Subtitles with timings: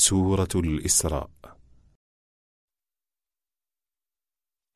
[0.00, 1.30] سورة الإسراء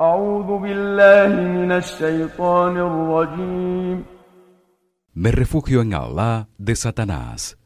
[0.00, 4.04] أعوذ بالله من الشيطان الرجيم
[5.14, 7.58] Me refugio en Allah de Satanás,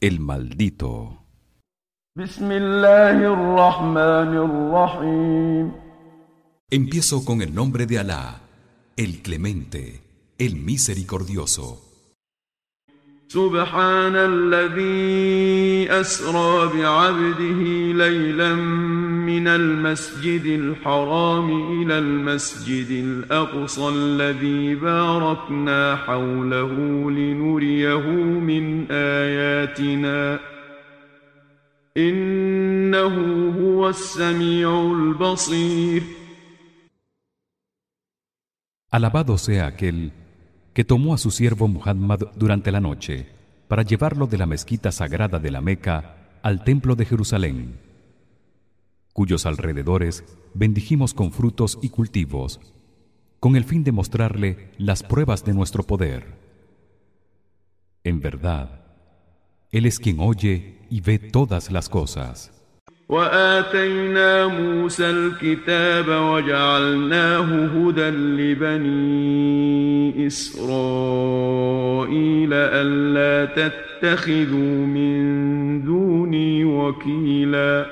[0.00, 1.18] el maldito.
[2.16, 5.72] بسم الله الرحمن الرحيم
[6.70, 8.40] Empiezo con el nombre de Alá,
[8.96, 10.02] el clemente,
[10.38, 11.85] el misericordioso.
[13.27, 17.61] سبحان الذي أسرى بعبده
[18.07, 18.55] ليلا
[19.27, 21.49] من المسجد الحرام
[21.81, 26.71] إلى المسجد الأقصى الذي باركنا حوله
[27.11, 28.07] لنريه
[28.39, 30.39] من آياتنا
[31.97, 33.15] إنه
[33.59, 36.03] هو السميع البصير
[38.89, 40.15] Alabado sea aquel
[40.77, 43.25] que tomó a su siervo Muhammad durante la noche
[43.67, 47.79] para llevarlo de la mezquita sagrada de la Meca al templo de Jerusalén
[49.11, 52.59] cuyos alrededores bendijimos con frutos y cultivos
[53.39, 56.35] con el fin de mostrarle las pruebas de nuestro poder.
[58.03, 58.85] En verdad
[59.71, 62.51] él es quien oye y ve todas las cosas
[63.12, 69.46] وآتينا موسى الكتاب وجعلناه هدى لبني
[70.26, 71.72] إسرائيل
[72.52, 77.86] ألا تتخذوا من دوني وكيلا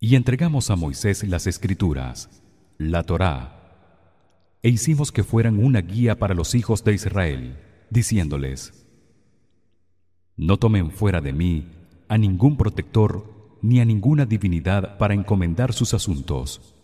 [0.00, 2.42] y entregamos a Moisés las escrituras
[2.76, 3.36] la Torá
[4.62, 7.56] e hicimos que fueran una guía para los hijos de Israel
[7.88, 8.86] diciéndoles
[10.36, 11.68] No tomen fuera de mí
[12.08, 16.75] a ningún protector ni a ninguna divinidad para encomendar sus asuntos.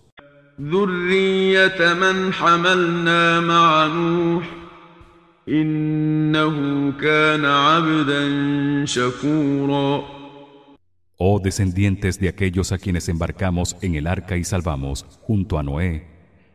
[11.17, 16.07] Oh descendientes de aquellos a quienes embarcamos en el arca y salvamos junto a Noé,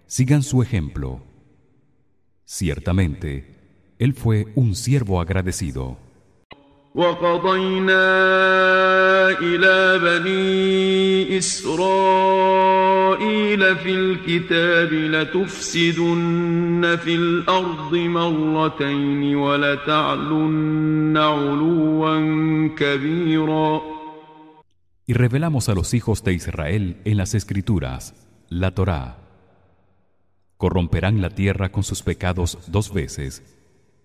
[0.07, 1.23] sigan su ejemplo.
[2.45, 5.99] Ciertamente, él fue un siervo agradecido.
[6.96, 8.06] وقضينا
[9.40, 11.76] إلى بني إسرائيل
[13.76, 23.82] في الكتاب لتفسدن في الأرض مرتين ولتعلن علوا كبيرا
[25.08, 28.16] Y revelamos a los hijos de Israel en las escrituras
[28.50, 29.18] la Torá
[30.58, 33.44] Corromperán la tierra con sus pecados dos veces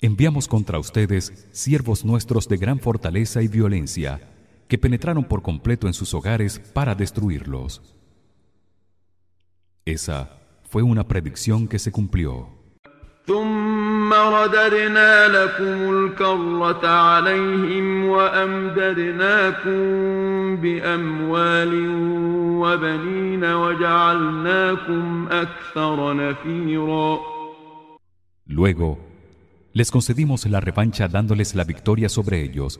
[0.00, 4.20] enviamos contra ustedes siervos nuestros de gran fortaleza y violencia
[4.68, 7.82] que penetraron por completo en sus hogares para destruirlos.
[9.84, 12.48] Esa fue una predicción que se cumplió.
[28.46, 28.98] Luego
[29.73, 32.79] les concedimos la revancha dándoles la victoria sobre ellos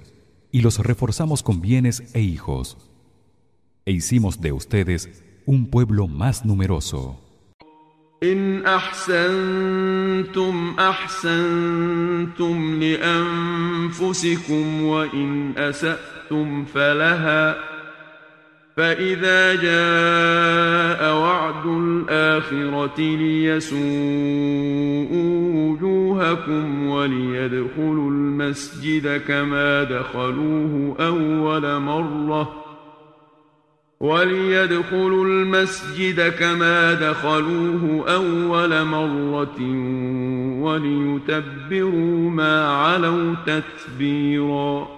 [0.51, 2.77] y los reforzamos con bienes e hijos
[3.85, 7.29] e hicimos de ustedes un pueblo más numeroso
[8.23, 17.55] إن أحسنتم أحسنتم لأنفسكم وإن أسأتم فلها
[18.76, 23.84] فإذا جاء وعد الآخرة ليسوءوا
[25.54, 32.64] وجوهكم وليدخلوا المسجد كما دخلوه أول مرة
[34.00, 39.60] وليدخلوا المسجد كما دخلوه أول مرة
[40.62, 44.88] وليتبروا ما علوا تتبيرا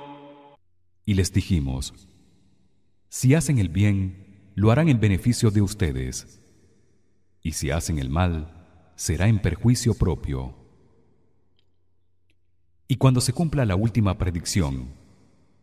[1.08, 1.92] y les dijimos
[3.08, 6.40] si hacen el bien lo harán en beneficio de ustedes.
[7.42, 8.52] Y si hacen el mal
[8.96, 10.54] será en perjuicio propio.
[12.88, 15.06] Y cuando se cumpla la última predicción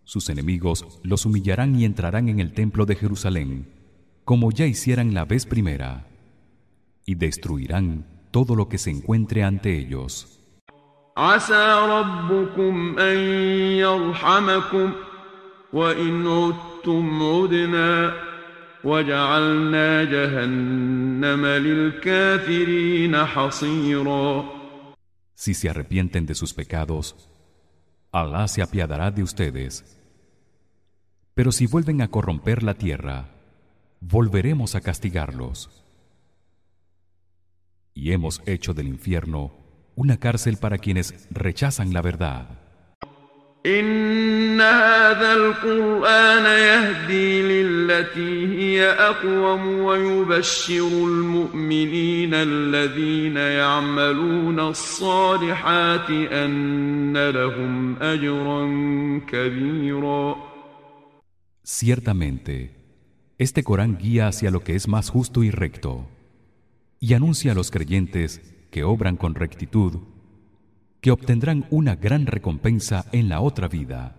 [0.06, 3.70] sus enemigos los humillarán y entrarán en el templo de Jerusalén
[4.26, 6.08] como ya hicieran la vez primera
[7.06, 10.40] y destruirán todo lo que se encuentre ante ellos
[15.73, 18.15] وإن عدتم عدنا
[18.85, 24.59] وجعلنا جهنم للكافرين حصيرا
[25.35, 27.15] Si se arrepienten de sus pecados,
[28.11, 29.99] Alá se apiadará de ustedes.
[31.35, 33.29] Pero si vuelven a corromper la tierra,
[34.01, 35.85] volveremos a castigarlos.
[37.93, 39.53] Y hemos hecho del infierno
[39.95, 42.62] una cárcel para quienes rechazan la verdad.
[43.66, 58.62] إن هذا القرآن يهدي للتي هي أقوم ويبشر المؤمنين الذين يعملون الصالحات أن لهم أجرا
[59.28, 60.54] كبيرا
[61.66, 62.76] Ciertamente,
[63.38, 66.10] este Corán guía hacia lo que es más justo y recto
[67.00, 70.13] y anuncia a los creyentes que obran con rectitud
[71.03, 74.15] que obtendrán una gran recompensa en la otra vida.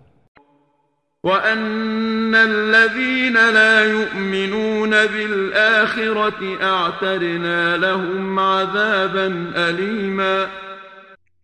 [1.23, 10.47] وأن الذين لا يؤمنون بالآخرة أعتدنا لهم عذابا أليما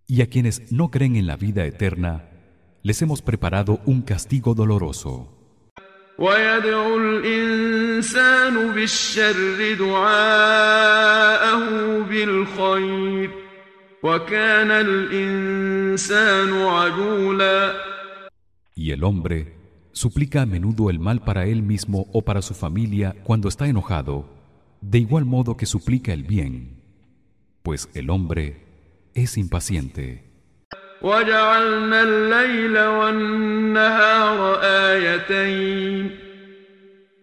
[0.08, 2.30] Y a quienes no creen en la vida eterna,
[2.84, 5.32] les hemos preparado un castigo doloroso.
[6.18, 11.60] ويدعو الإنسان بالشر دعاءه
[12.10, 13.30] بالخير
[14.04, 17.74] وكان الإنسان عجولا
[18.76, 19.56] Y el hombre
[19.94, 24.26] suplica a menudo el mal para él mismo o para su familia cuando está enojado,
[24.82, 26.82] de igual modo que suplica el bien,
[27.64, 28.66] pues el hombre
[29.14, 30.26] es impaciente.
[31.02, 36.20] وجعلنا الليل والنهار آيتين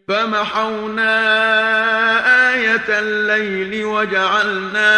[0.08, 1.14] فمحونا
[2.54, 4.92] آية الليل وجعلنا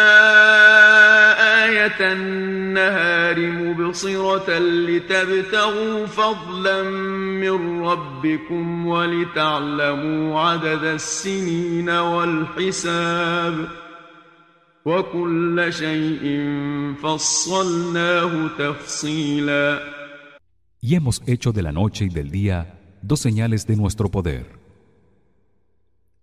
[1.69, 6.83] آية النهار مبصرة لتبتغوا فضلا
[7.43, 13.69] من ربكم ولتعلموا عدد السنين والحساب
[14.85, 16.25] وكل شيء
[17.03, 19.95] فصلناه تفصيلا
[20.81, 24.45] Y hemos hecho de la noche y del día dos señales de nuestro poder.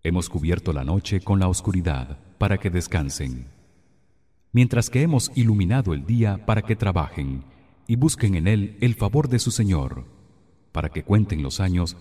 [0.03, 3.47] Hemos cubierto la noche con la oscuridad para que descansen,
[4.55, 7.43] mientras que hemos iluminado el día para que trabajen
[7.87, 10.05] y busquen en él el favor de su Señor,
[10.71, 11.97] para que cuenten los años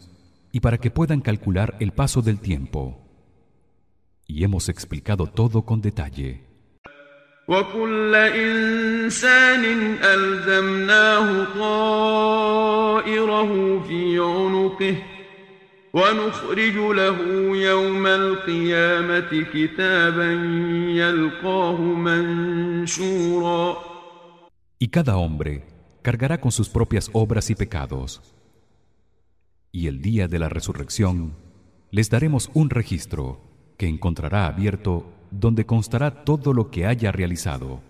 [0.53, 2.99] y para que puedan calcular el paso del tiempo.
[4.27, 6.51] Y hemos explicado todo con detalle.
[7.49, 9.65] وكل إنسان
[10.03, 13.51] ألزمناه طائره
[13.89, 15.14] في عنقه
[15.95, 17.17] ونخرج له
[17.57, 20.33] يوم القيامة كتابا
[21.01, 23.77] يلقاه منشورا
[24.83, 25.67] Y cada hombre
[26.01, 28.23] cargará con sus propias obras y pecados.
[29.73, 31.35] Y el día de la resurrección
[31.91, 33.41] les daremos un registro
[33.77, 37.83] que encontrará abierto donde constará todo lo que haya realizado.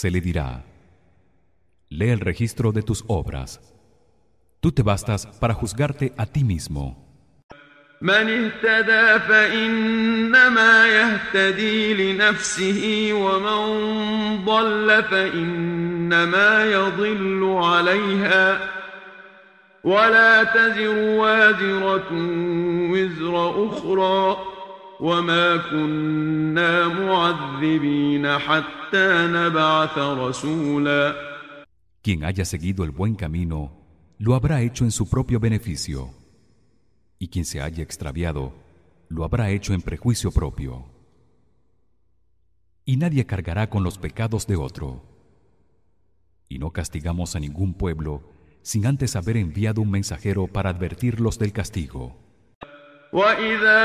[0.00, 0.64] Se le dirá:
[1.88, 3.60] Lee el registro de tus obras.
[4.60, 6.84] Tú te bastas para juzgarte a ti mismo.
[8.00, 18.60] من اهتدى فإنما يهتدي لنفسه ومن ضل فإنما يضل عليها
[19.84, 22.08] ولا تزر وازرة
[22.92, 24.36] وزر أخرى
[24.99, 31.33] وما كنا معذبين حتى نبعث رسولا
[32.03, 33.71] Quien haya seguido el buen camino
[34.17, 36.09] lo habrá hecho en su propio beneficio.
[37.17, 38.53] Y quien se haya extraviado
[39.07, 40.85] lo habrá hecho en prejuicio propio.
[42.85, 45.03] Y nadie cargará con los pecados de otro.
[46.49, 48.21] Y no castigamos a ningún pueblo
[48.61, 52.17] sin antes haber enviado un mensajero para advertirlos del castigo.
[53.13, 53.81] وإذا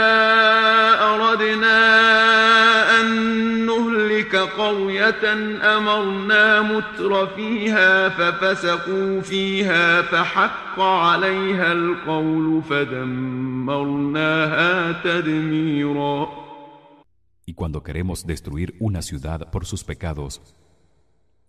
[1.01, 1.81] أردنا
[3.01, 3.07] أن
[3.67, 5.33] نهلك قرية
[5.77, 14.13] أمرنا متر فيها ففسقوا فيها فحق عليها القول فدمرناها
[15.03, 16.49] تدميرا
[17.47, 20.43] Y cuando queremos destruir una ciudad por sus pecados,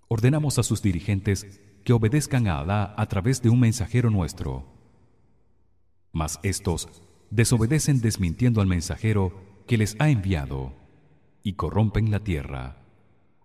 [0.07, 4.65] ordenamos a sus dirigentes que obedezcan a Alá a través de un mensajero nuestro.
[6.13, 6.87] Mas estos
[7.30, 9.32] desobedecen desmintiendo al mensajero
[9.66, 10.74] que les ha enviado
[11.42, 12.76] y corrompen la tierra,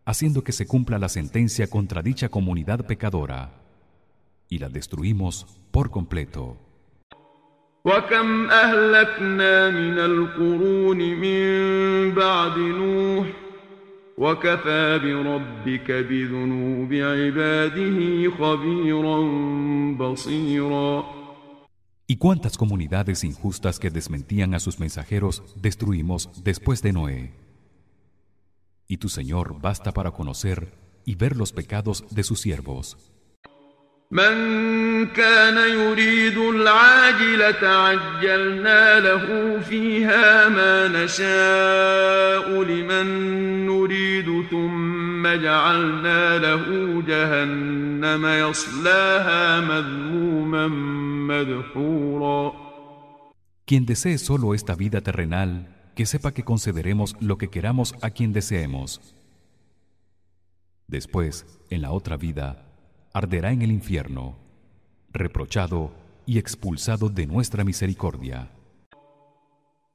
[0.06, 3.62] haciendo que se cumpla la sentencia contra dicha comunidad pecadora
[4.48, 6.58] y la destruimos por completo.
[22.09, 27.33] ¿Y cuántas comunidades injustas que desmentían a sus mensajeros destruimos después de Noé?
[28.87, 30.75] Y tu Señor basta para conocer
[31.07, 32.97] y ver los pecados de sus siervos.
[34.11, 43.07] من كان يريد العاجلة عجلنا له فيها ما نشاء لمن
[43.67, 46.65] نريد ثم جعلنا له
[47.03, 50.69] جهنم يصلاها مذموما
[51.29, 52.65] مدحورا
[53.67, 55.51] Quien desee solo esta vida terrenal,
[55.95, 59.01] que sepa que concederemos lo que queramos a quien deseemos.
[60.87, 62.67] Después, en la otra vida,
[63.15, 64.37] arderá en el infierno
[65.13, 65.95] reprochado
[66.27, 68.51] y expulsado de nuestra misericordia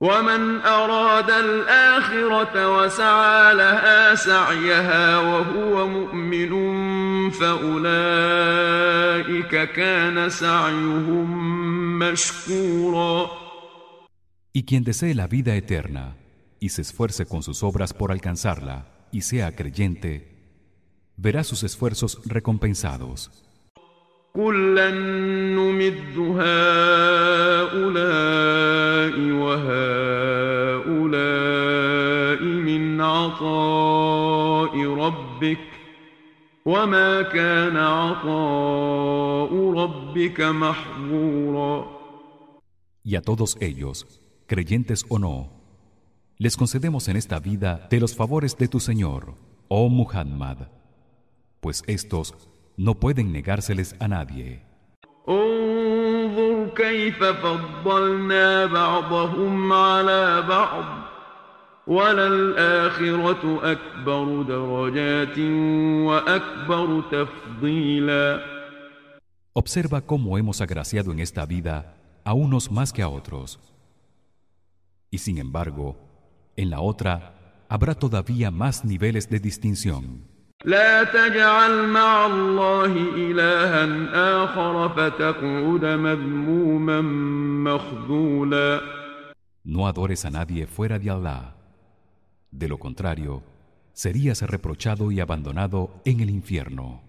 [0.02, 6.50] ومن أراد الآخرة وسعى لها سعيها وهو مؤمن
[7.30, 8.74] فأولئك
[9.72, 11.60] كان سعيهم
[12.00, 13.30] مشكورا
[14.52, 16.16] Y quien desee la vida eterna
[16.60, 20.40] y se esfuerce con sus obras por alcanzarla y sea creyente
[21.18, 23.30] verá sus esfuerzos recompensados.
[43.05, 45.53] Y a todos ellos, creyentes o no,
[46.39, 49.37] les concedemos en esta vida de los favores de tu Señor,
[49.69, 50.67] oh Muhammad
[51.65, 52.35] pues estos
[52.77, 54.63] no pueden negárseles a nadie.
[69.53, 73.61] Observa cómo hemos agraciado en esta vida a unos más que a otros.
[75.11, 75.97] Y sin embargo,
[76.57, 80.34] en la otra habrá todavía más niveles de distinción.
[80.65, 83.85] لا تجعل مع الله إلها
[84.45, 87.01] آخر فتقعد مذموما
[87.71, 88.81] مخذولا
[89.67, 91.55] No adores a nadie fuera de Allah.
[92.51, 93.43] De lo contrario,
[93.93, 97.01] serías reprochado y abandonado en el infierno.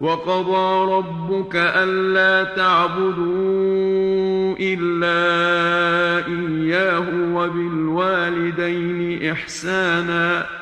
[0.00, 10.61] وقضى ربك ألا تعبدوا إلا إياه وبالوالدين إحساناً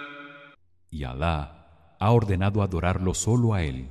[0.91, 3.87] y Alá ha ordenado adorarlo solo a él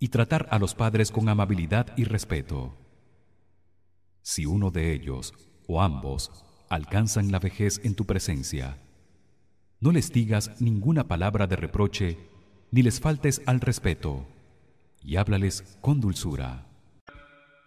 [0.00, 2.76] y tratar a los padres con amabilidad y respeto.
[4.22, 5.32] Si uno de ellos
[5.66, 8.78] o ambos alcanzan la vejez en tu presencia,
[9.78, 12.18] no les digas ninguna palabra de reproche
[12.70, 14.26] ni les faltes al respeto
[15.02, 16.69] y háblales con dulzura.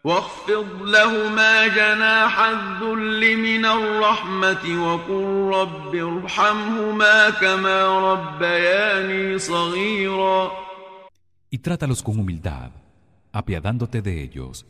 [0.04, 5.25] واخفض لهما جناح الذل من الرحمة وقل
[5.58, 7.78] رب ارحمهما كما
[8.12, 10.50] ربياني صغيرا
[11.50, 12.70] Y trátalos con humildad,
[13.32, 14.66] apiadándote de ellos,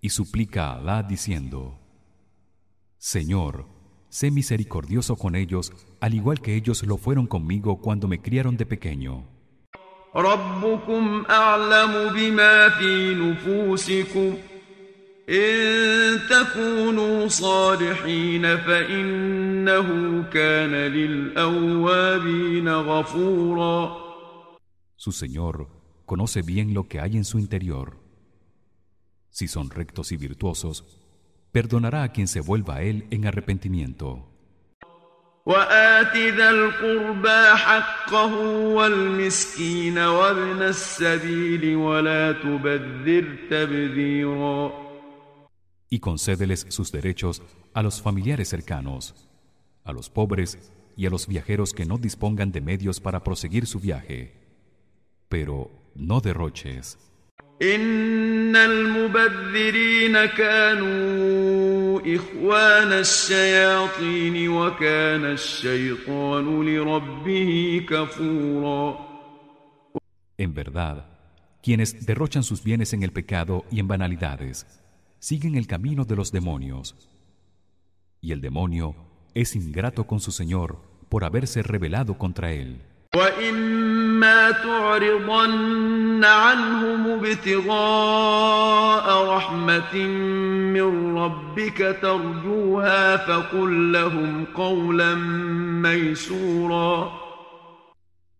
[0.00, 1.78] y suplica a Allah diciendo:
[2.98, 3.66] Señor,
[4.08, 8.66] sé misericordioso con ellos, al igual que ellos lo fueron conmigo cuando me criaron de
[8.66, 9.24] pequeño.
[10.16, 14.34] ربكم أعلم بما في نفوسكم
[15.31, 19.87] إن تكونوا صالحين فإنه
[20.33, 24.01] كان للأوابين غفورا
[24.97, 25.67] Su Señor
[26.05, 27.97] conoce bien lo que hay en su interior.
[29.31, 30.85] Si son rectos y virtuosos,
[31.51, 34.27] perdonará a quien se vuelva a él en arrepentimiento.
[35.45, 38.33] وآت ذا القربى حقه
[38.77, 44.90] والمسكين وابن السبيل ولا تبذر تبذيرا
[45.90, 47.42] y concédeles sus derechos
[47.74, 49.14] a los familiares cercanos,
[49.84, 53.80] a los pobres y a los viajeros que no dispongan de medios para proseguir su
[53.80, 54.34] viaje.
[55.28, 56.98] Pero no derroches.
[57.62, 69.06] إن المبذرين كانوا إخوان الشياطين وكان الشيطان لربه كفورا
[70.38, 71.06] En verdad,
[71.62, 74.66] quienes derrochan sus bienes en el pecado y en banalidades,
[75.20, 76.96] siguen el camino de los demonios.
[78.20, 78.94] Y el demonio
[79.34, 82.80] es ingrato con su Señor por haberse rebelado contra él.
[83.16, 89.96] وإما تعرضن عنهم ابتغاء رحمة
[90.74, 95.14] من ربك ترجوها فقل لهم قولا
[95.82, 97.26] ميسورا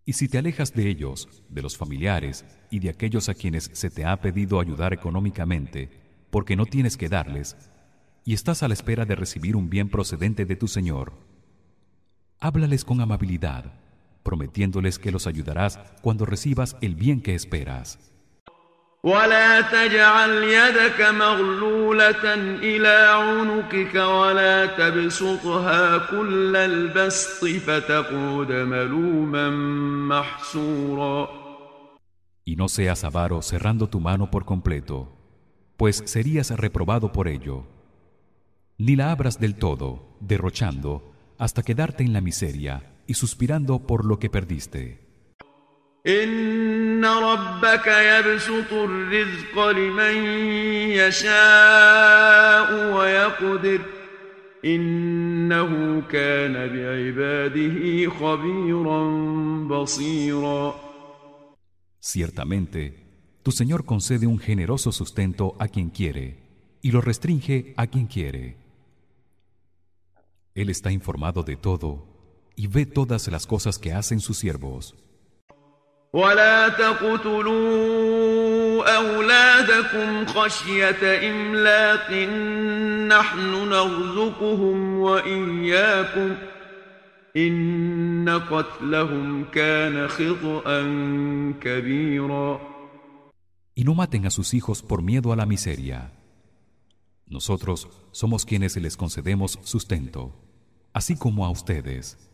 [0.08, 3.90] Y si te alejas de ellos, de los familiares y de aquellos a quienes se
[3.90, 5.90] te ha pedido ayudar económicamente,
[6.30, 7.56] porque no tienes que darles,
[8.24, 11.12] y estás a la espera de recibir un bien procedente de tu Señor,
[12.40, 13.72] háblales con amabilidad,
[14.22, 17.98] prometiéndoles que los ayudarás cuando recibas el bien que esperas.
[19.06, 29.50] ولا تجعل يدك مغلولة إلى عنقك ولا تبسطها كل البسط فتقعد ملوما
[30.08, 31.46] محسورا
[32.48, 35.08] Y no seas avaro cerrando tu mano por completo,
[35.80, 37.66] pues serías reprobado por ello.
[38.78, 44.18] Ni la abras del todo, derrochando, hasta quedarte en la miseria y suspirando por lo
[44.18, 45.06] que perdiste.
[46.06, 50.24] إن ربك يبسط الرزق لمن
[50.90, 53.80] يشاء ويقدر
[54.64, 59.10] إنه كان بعباده خبيرا
[59.68, 60.74] بصيرا
[62.00, 62.99] Ciertamente,
[63.42, 66.38] tu Señor concede un generoso sustento a quien quiere
[66.82, 68.56] y lo restringe a quien quiere.
[70.54, 72.06] Él está informado de todo
[72.56, 74.94] y ve todas las cosas que hacen sus siervos.
[76.12, 78.16] ولا تقتلوا
[78.96, 82.12] أولادكم خشية إملاق
[83.08, 86.36] نحن نرزقهم وإياكم
[87.36, 90.82] إن قتلهم كان خطأ
[91.60, 92.69] كبيرا
[93.75, 96.11] y no maten a sus hijos por miedo a la miseria.
[97.25, 100.35] Nosotros somos quienes les concedemos sustento,
[100.93, 102.29] así como a ustedes.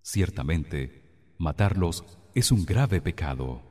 [0.00, 1.02] Ciertamente,
[1.38, 3.62] matarlos es un grave pecado.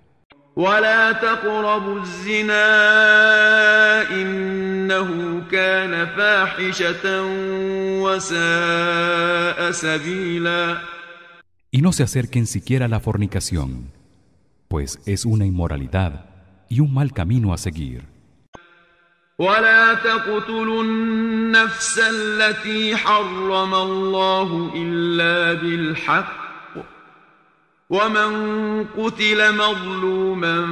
[11.72, 14.01] Y no se acerquen siquiera a la fornicación.
[14.72, 16.24] Pues es una inmoralidad
[16.70, 18.04] y un mal camino a seguir.
[19.40, 26.42] ولا تقتلوا النفس التي حرم الله إلا بالحق
[27.90, 30.68] ومن قتل مظلوما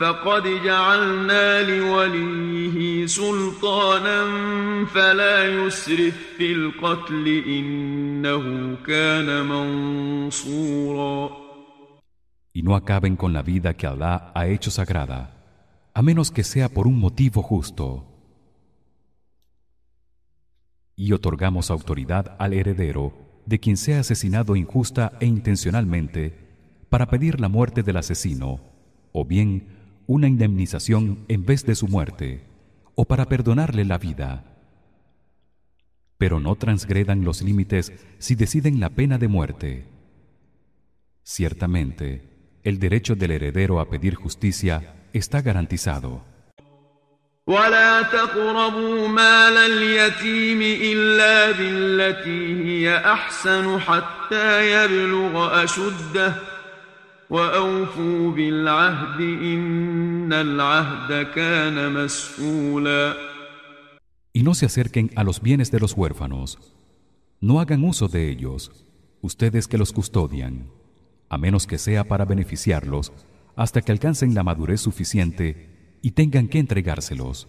[0.00, 4.24] فقد جعلنا لوليه سلطانا
[4.94, 11.47] فلا يسرف في القتل إنه كان منصورا
[12.58, 15.30] Y no acaben con la vida que Allah ha hecho sagrada,
[15.94, 18.04] a menos que sea por un motivo justo.
[20.96, 23.12] Y otorgamos autoridad al heredero
[23.46, 26.36] de quien sea asesinado injusta e intencionalmente
[26.88, 28.58] para pedir la muerte del asesino
[29.12, 32.42] o bien una indemnización en vez de su muerte
[32.96, 34.56] o para perdonarle la vida
[36.16, 39.86] pero no transgredan los límites si deciden la pena de muerte
[41.22, 46.33] ciertamente el derecho del heredero a pedir justicia está garantizado
[47.47, 56.35] ولا تقربوا مال اليتيم إلا بالتي هي أحسن حتى يبلغ أشده
[57.29, 63.15] وأوفوا بالعهد إن العهد كان مسؤولا
[64.35, 66.57] Y no se acerquen a los bienes de los huérfanos.
[67.39, 68.71] No hagan uso de ellos,
[69.21, 70.71] ustedes que los custodian,
[71.29, 73.11] a menos que sea para beneficiarlos
[73.55, 77.47] hasta que alcancen la madurez suficiente y tengan que entregárselos.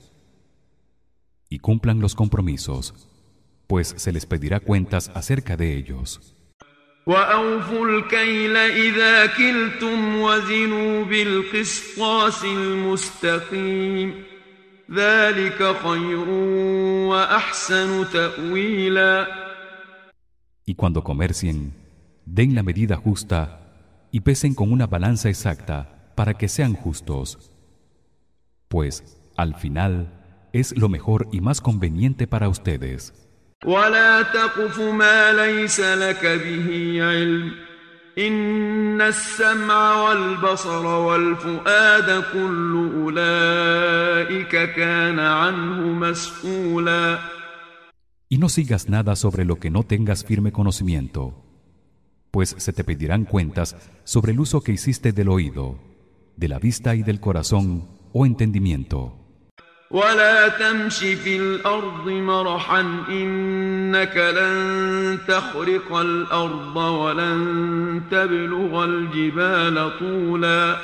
[1.48, 3.08] Y cumplan los compromisos,
[3.66, 6.34] pues se les pedirá cuentas acerca de ellos.
[7.06, 14.24] وأوفوا الكيل إذا كلتم وزنوا بالقسطاس المستقيم
[14.90, 16.28] ذلك خير
[17.08, 19.26] وأحسن تأويلا
[20.66, 21.74] Y cuando comercien,
[22.24, 23.57] den la medida justa
[24.11, 27.51] y pesen con una balanza exacta para que sean justos.
[28.67, 33.13] Pues al final es lo mejor y más conveniente para ustedes.
[48.31, 51.48] y no sigas nada sobre lo que no tengas firme conocimiento
[52.30, 55.78] pues se te pedirán cuentas sobre el uso que hiciste del oído,
[56.36, 59.24] de la vista y del corazón o entendimiento.
[59.90, 70.76] ولا تمش في الأرض مرحا إنك لن تخرق الأرض ولن تبلغ الجبال طولا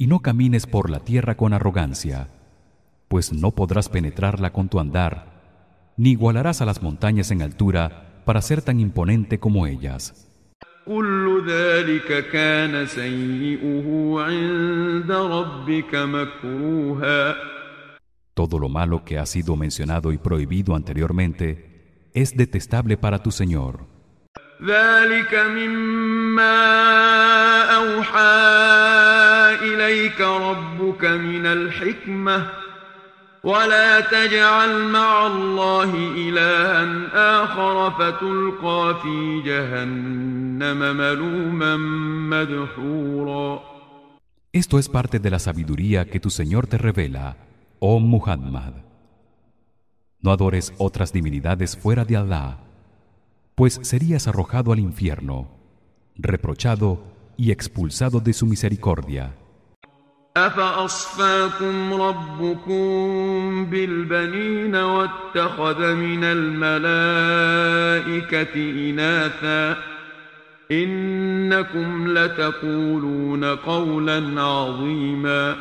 [0.00, 2.28] Y no camines por la tierra con arrogancia,
[3.08, 8.42] pues no podrás penetrarla con tu andar, ni igualarás a las montañas en altura para
[8.42, 10.28] ser tan imponente como ellas.
[10.86, 17.34] كل ذلك كان سيئه عند ربك مكروها
[18.34, 23.86] Todo lo malo que ha sido mencionado y prohibido anteriormente es detestable para tu Señor.
[24.62, 26.56] ذلك مما
[27.76, 28.48] أوحى
[29.62, 32.61] إليك ربك من الحكمة
[33.44, 41.76] ولا تجعل مع الله إلها آخر فتلقى في جهنم ملوما
[42.30, 43.78] مدحورا
[44.52, 47.36] Esto es parte de la sabiduría que tu Señor te revela,
[47.80, 48.72] oh Muhammad.
[50.20, 52.58] No adores otras divinidades fuera de Allah,
[53.54, 55.48] pues serías arrojado al infierno,
[56.16, 57.04] reprochado
[57.36, 59.36] y expulsado de su misericordia.
[60.46, 67.30] أفأصفاكم ربكم بالبنين واتخذ من الملائكة
[68.90, 69.76] إناثا
[70.70, 75.56] إنكم لتقولون قولا عظيما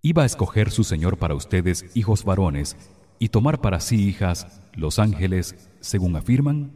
[0.00, 2.76] Iba a escoger su Señor para ustedes hijos varones
[3.18, 6.70] y tomar para sí hijas los ángeles, según afirman.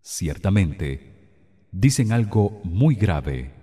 [0.00, 3.55] Ciertamente, dicen algo muy grave.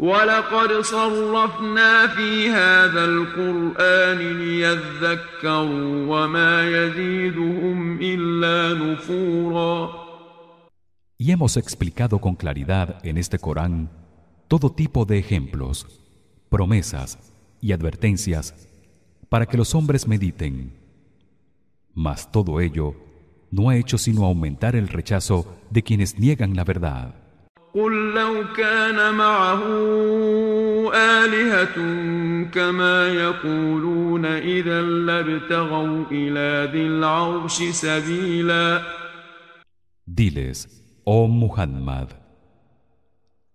[0.00, 10.06] ولقد صرفنا في هذا القرآن ليذكروا وما يزيدهم إلا نفورا
[11.18, 13.88] Y hemos explicado con claridad en este Corán
[14.48, 15.86] todo tipo de ejemplos,
[16.50, 17.18] promesas
[17.62, 18.54] y advertencias
[19.30, 20.74] para que los hombres mediten.
[21.94, 22.94] Mas todo ello
[23.50, 27.19] no ha hecho sino aumentar el rechazo de quienes niegan la verdad.
[27.74, 29.62] قل لو كان معه
[30.94, 31.76] آلهة
[32.50, 38.82] كما يقولون إذا لابتغوا إلى ذي العرش سبيلا
[40.08, 40.68] Diles,
[41.04, 42.08] oh Muhammad,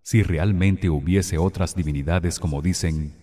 [0.02, 3.14] si realmente hubiese otras divinidades como dicen,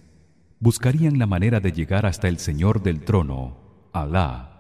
[0.60, 4.53] buscarían la manera de llegar hasta el Señor del trono, Alá.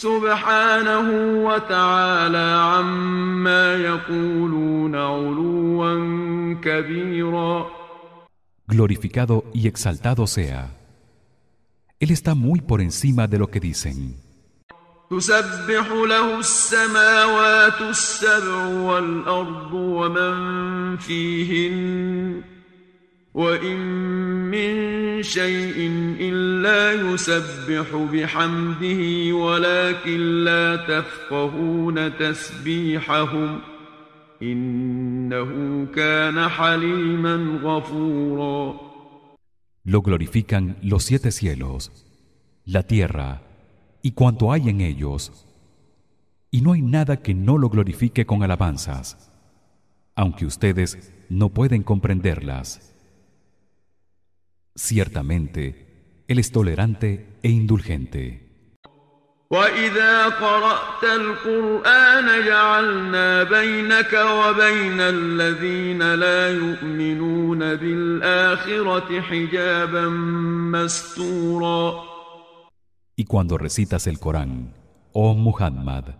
[0.00, 1.08] سبحانه
[1.44, 7.70] وتعالى عما يقولون علوا كبيرا
[8.66, 10.62] Glorificado y exaltado sea.
[11.98, 14.16] Él está muy por encima de lo que dicen.
[15.10, 22.42] تسبح له السماوات السبع والأرض ومن فيهن
[23.35, 23.77] وإن
[24.51, 25.75] من شيء
[26.19, 33.59] إلا يسبح بحمده ولكن لا تفقهون تسبيحهم
[34.41, 38.85] إنه كان حليما غفورا
[39.87, 41.91] Lo glorifican los siete cielos,
[42.65, 43.43] la tierra
[44.01, 45.45] y cuanto hay en ellos.
[46.49, 49.31] Y no hay nada que no lo glorifique con alabanzas,
[50.15, 52.88] aunque ustedes no pueden comprenderlas.
[54.75, 58.45] Ciertamente, él es tolerante e indulgente.
[59.49, 70.09] وإذا قرأت القرآن جعلنا بينك وبين الذين لا يؤمنون بالآخرة حجابا
[70.73, 72.15] مستورا
[73.17, 74.73] Y cuando recitas el Corán,
[75.13, 76.15] oh Muhammad,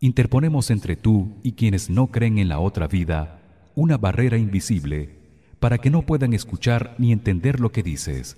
[0.00, 3.40] interponemos entre tú y quienes no creen en la otra vida
[3.76, 5.21] una barrera invisible
[5.62, 8.36] para que no puedan escuchar ni entender lo que dices.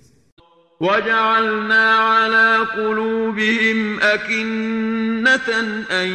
[0.81, 5.49] وجعلنا على قلوبهم أكنة
[5.91, 6.07] أن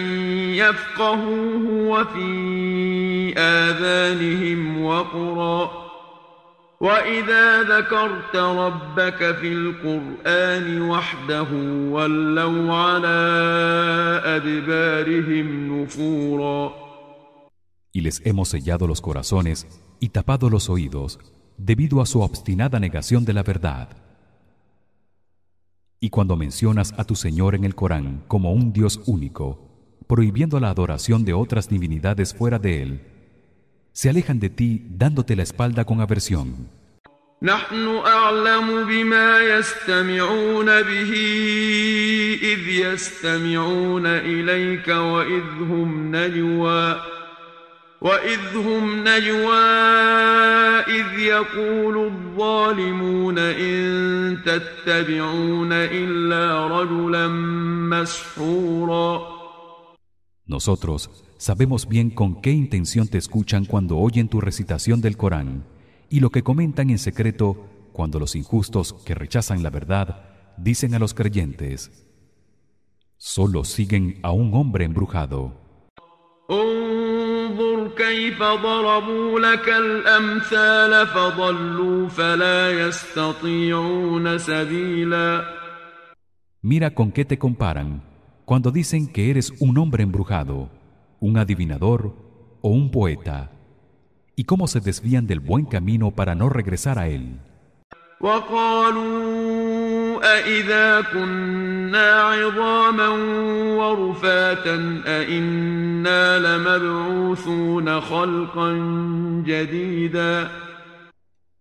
[0.54, 5.86] يفقهوه وفي آذانهم وقرا
[6.80, 11.46] وإذا ذكرت ربك في القرآن وحده
[11.90, 13.18] ولوا على
[14.24, 16.86] أدبارهم نفورا
[17.92, 19.66] Y les hemos sellado los corazones
[20.00, 21.18] y tapado los oídos
[21.58, 23.88] debido a su obstinada negación de la verdad.
[26.00, 29.66] Y cuando mencionas a tu Señor en el Corán como un Dios único,
[30.06, 33.00] prohibiendo la adoración de otras divinidades fuera de él,
[33.92, 36.68] se alejan de ti dándote la espalda con aversión.
[37.42, 41.12] نحن أعلم بما يستمعون به
[42.42, 47.00] إذ يستمعون إليك وإذ هم نجوى
[48.00, 49.66] وإذ هم نجوى
[50.86, 57.28] إذ يقول الظالمون إن تتبعون إلا رجلا
[57.90, 59.36] مسحورا
[60.48, 65.64] Nosotros sabemos bien con qué intención te escuchan cuando oyen tu recitación del Corán
[66.08, 70.22] y lo que comentan en secreto cuando los injustos que rechazan la verdad
[70.56, 71.90] dicen a los creyentes
[73.16, 75.66] solo siguen a un hombre embrujado
[86.61, 88.03] Mira con qué te comparan
[88.45, 90.69] cuando dicen que eres un hombre embrujado,
[91.19, 92.13] un adivinador
[92.61, 93.51] o un poeta,
[94.35, 97.39] y cómo se desvían del buen camino para no regresar a él.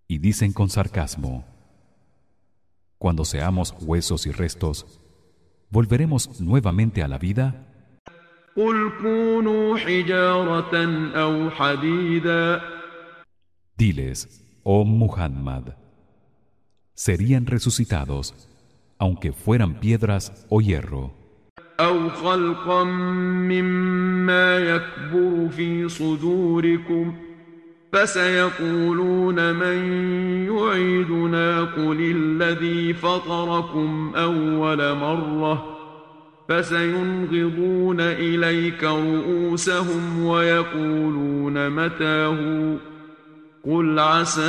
[0.06, 1.46] Y dicen con sarcasmo,
[2.98, 5.00] cuando seamos huesos y restos,
[5.70, 7.66] ¿volveremos nuevamente a la vida?
[13.78, 15.76] Diles, oh Muhammad,
[16.92, 18.49] serían resucitados
[19.00, 21.20] aunque fueran piedras o hierro.
[27.92, 29.78] فسيقولون من
[30.46, 35.76] يعيدنا قل الذي فطركم أول مرة
[36.48, 42.76] فسينغضون إليك رؤوسهم ويقولون متاه
[43.64, 44.42] قل عسى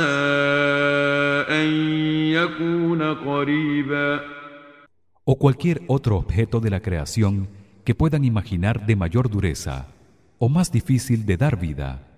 [1.48, 1.68] أن
[2.32, 4.20] يكون قريبا
[5.24, 7.48] O cualquier otro objeto de la creación
[7.84, 9.86] que puedan imaginar de mayor dureza
[10.38, 12.08] o más difícil de dar vida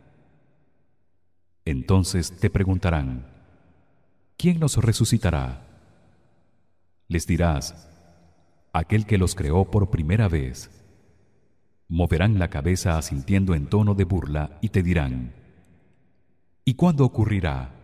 [1.66, 3.26] Entonces te preguntarán:
[4.36, 5.66] ¿Quién nos resucitará?
[7.08, 7.88] Les dirás:
[8.72, 10.70] Aquel que los creó por primera vez.
[11.88, 15.34] Moverán la cabeza asintiendo en tono de burla y te dirán:
[16.64, 17.74] ¿Y cuándo ocurrirá?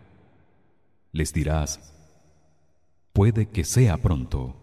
[1.13, 1.95] Les dirás:
[3.13, 4.60] Puede que sea pronto.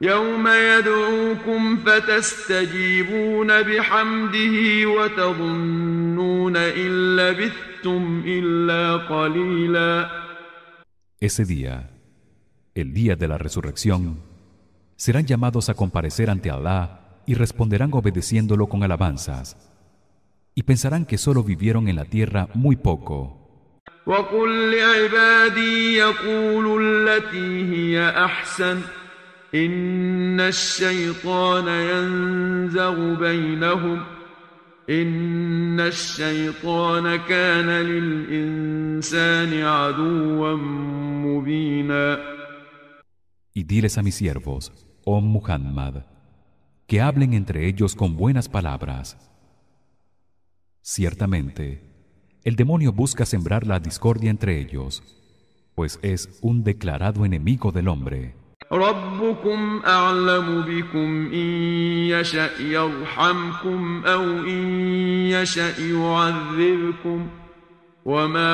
[0.00, 10.08] يوم يدعوكم فتستجيبون بحمده وتظنون إن لبثتم إلا قليلا
[11.18, 11.90] Ese día,
[12.74, 14.20] el día de la resurrección,
[14.96, 19.56] serán llamados a comparecer ante Allah y responderán obedeciéndolo con alabanzas.
[20.54, 23.42] Y pensarán que solo vivieron en la tierra muy poco.
[24.06, 28.80] وقل لعبادي يقولوا التي هي أحسن
[29.54, 34.04] إن الشيطان ينزغ بينهم
[34.90, 40.56] إن الشيطان كان للإنسان عدوا
[41.26, 42.36] مبينا
[43.54, 44.70] Y diles a mis siervos,
[45.04, 46.04] oh Muhammad,
[46.86, 49.16] que hablen entre ellos con buenas palabras.
[50.82, 51.80] Ciertamente,
[52.44, 55.02] el demonio busca sembrar la discordia entre ellos,
[55.74, 58.34] pues es un declarado enemigo del hombre.
[58.72, 61.48] ربكم أعلم بكم إن
[62.10, 64.68] يشأ يرحمكم أو إن
[65.30, 67.28] يشأ يعذبكم
[68.04, 68.52] وما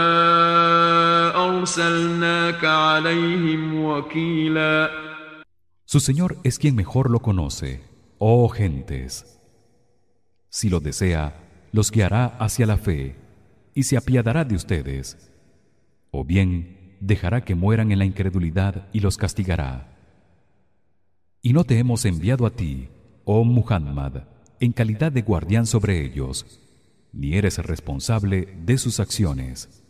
[1.35, 4.91] أرسلناك عليهم وكيلا
[5.85, 7.83] Su Señor es quien mejor lo conoce,
[8.19, 9.39] oh gentes.
[10.49, 11.35] Si lo desea,
[11.71, 13.17] los guiará hacia la fe
[13.75, 15.31] y se apiadará de ustedes.
[16.11, 19.93] O bien, dejará que mueran en la incredulidad y los castigará.
[21.42, 22.90] Y no te hemos enviado a ti,
[23.24, 24.24] oh Muhammad,
[24.60, 26.46] en calidad de guardián sobre ellos,
[27.14, 29.84] ni eres responsable de sus acciones.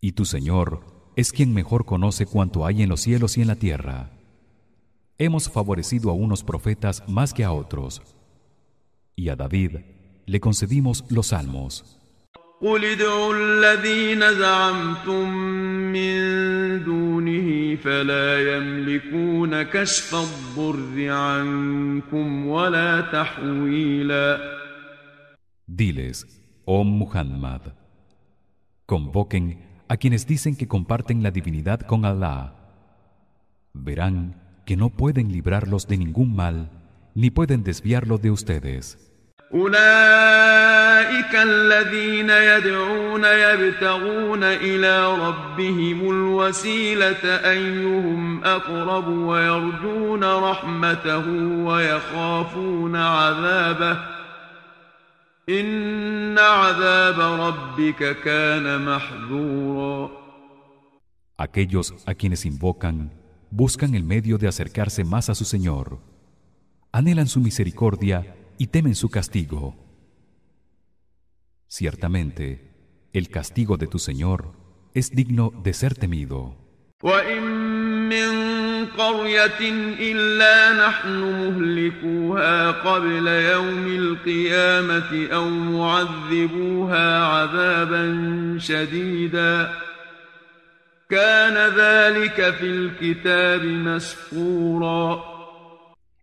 [0.00, 0.87] Y tu Señor
[1.18, 4.10] es quien mejor conoce cuanto hay en los cielos y en la tierra.
[5.18, 8.00] Hemos favorecido a unos profetas más que a otros.
[9.16, 9.78] Y a David
[10.26, 11.98] le concedimos los salmos.
[25.66, 26.26] Diles,
[26.64, 27.62] oh Muhammad,
[28.86, 32.53] convoquen a quienes dicen que comparten la divinidad con Allah.
[33.73, 36.69] Verán que no pueden librarlos de ningún mal
[37.15, 38.97] ni pueden desviarlo de ustedes.
[39.53, 51.27] أولئك الذين يدعون يبتغون إلى ربهم الوسيلة أيهم أقرب ويرجون رحمته
[51.65, 53.97] ويخافون عذابه
[61.38, 63.14] Aquellos a quienes invocan
[63.50, 66.00] buscan el medio de acercarse más a su Señor.
[66.92, 69.74] Anhelan su misericordia y temen su castigo.
[71.66, 72.74] Ciertamente,
[73.14, 74.52] el castigo de tu Señor
[74.92, 76.56] es digno de ser temido.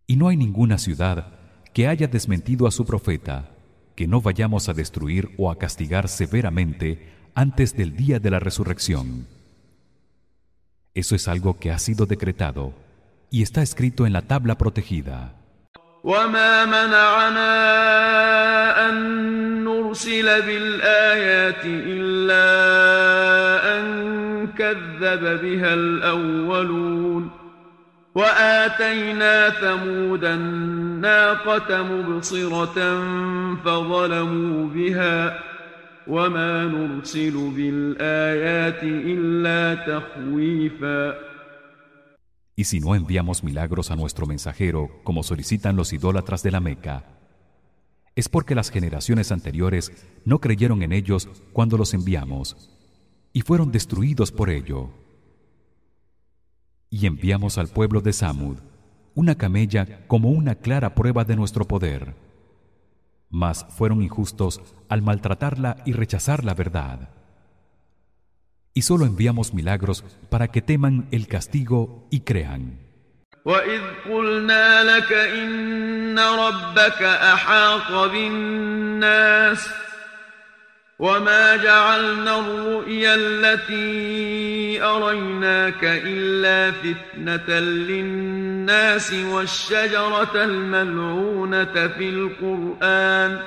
[0.08, 1.28] Y no hay ninguna ciudad
[1.74, 3.52] que haya desmentido a su profeta
[3.96, 9.34] que no vayamos a destruir o a castigar severamente antes del día de la resurrección
[10.96, 12.74] Eso es algo que ha sido decretado
[13.30, 15.36] y está escrito en la tabla protegida.
[16.06, 17.52] وما منعنا
[18.90, 18.96] ان
[19.64, 22.48] نرسل بالايات الا
[23.78, 23.86] ان
[24.48, 27.32] كذب بها الاولون
[28.16, 32.78] واتينا ثمود الناقه مبصره
[33.66, 35.40] فظلموا بها
[36.07, 41.31] وما نرسل بالآيات إلا تخويفا
[42.57, 47.05] Y si no enviamos milagros a nuestro mensajero como solicitan los idólatras de la Meca
[48.17, 49.93] es porque las generaciones anteriores
[50.27, 52.71] no creyeron en ellos cuando los enviamos
[53.33, 54.91] y fueron destruidos por ello
[56.91, 58.59] y enviamos al pueblo de Samud
[59.15, 62.15] una camella como una clara prueba de nuestro poder
[63.35, 67.11] mas fueron injustos al maltratarla y rechazar la verdad
[68.75, 72.79] y solo enviamos milagros para que teman el castigo y crean
[81.01, 88.44] وما جعلنا الرؤيا التي أريناك إلا فتنة للناس
[89.11, 93.41] والشجرة الملعونة في القرآن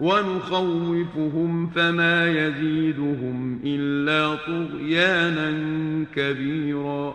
[0.00, 5.50] ونخوفهم فما يزيدهم إلا طغيانا
[6.14, 7.14] كبيرا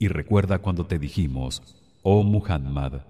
[0.00, 1.60] Y recuerda cuando te dijimos,
[2.04, 3.02] oh Muhammad,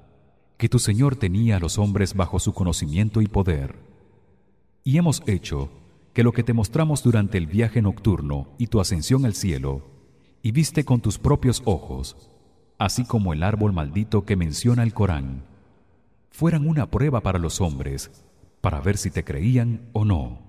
[0.57, 3.75] que tu Señor tenía a los hombres bajo su conocimiento y poder.
[4.85, 5.71] Y hemos hecho
[6.14, 9.83] que lo que te mostramos durante el viaje nocturno y tu ascensión al cielo
[10.43, 12.17] y viste con tus propios ojos,
[12.78, 15.44] así como el árbol maldito que menciona el Corán,
[16.32, 18.12] fueran una prueba para los hombres
[18.62, 20.40] para ver si te creían o no.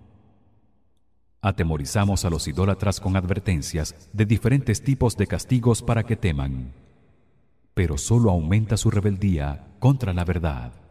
[1.43, 6.73] Atemorizamos a los idólatras con advertencias de diferentes tipos de castigos para que teman,
[7.75, 10.84] pero solo aumenta su rebeldía contra la verdad.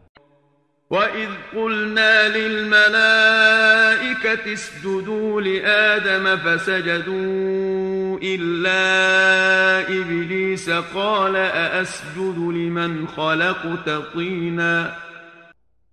[0.93, 3.73] وإذ قلنا للملائكة
[4.53, 8.81] اسجدوا لآدم فسجدوا إلا
[10.01, 14.95] إبليس قال أأسجد لمن خلقت طينا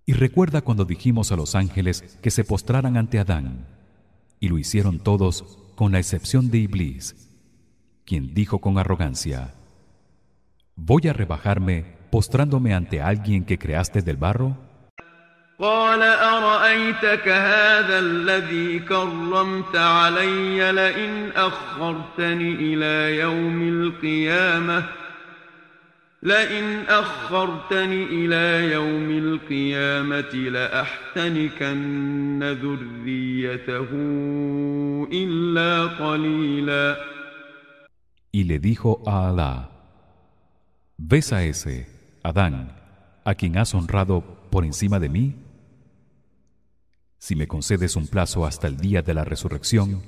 [0.09, 3.67] Y recuerda cuando dijimos a los ángeles que se postraran ante Adán
[4.39, 7.15] y lo hicieron todos con la excepción de Iblis
[8.03, 9.53] quien dijo con arrogancia
[10.75, 14.57] Voy a rebajarme postrándome ante alguien que creaste del barro
[15.58, 24.84] قال أرأيتك هذا الذي كرمت علي لئن أخرتني إلى يوم القيامة
[26.22, 33.88] لئن أخرتني إلى يوم القيامة لأحتنكن ذريته
[35.12, 36.96] إلا قليلا
[38.34, 39.68] Y le dijo a Alá,
[40.96, 41.86] ¿ves a ese,
[42.22, 42.72] Adán,
[43.26, 45.41] a quien has honrado por encima de mí?
[47.24, 50.02] Si me concedes un plazo hasta el día de la resurrección,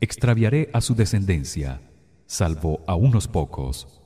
[0.00, 1.80] extraviaré a su descendencia,
[2.26, 4.00] salvo a unos pocos.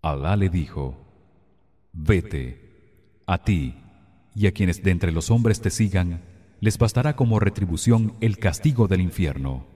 [0.00, 0.96] Alá le dijo:
[1.92, 3.74] Vete, a ti
[4.36, 8.87] y a quienes de entre los hombres te sigan les bastará como retribución el castigo
[8.87, 9.73] del infierno.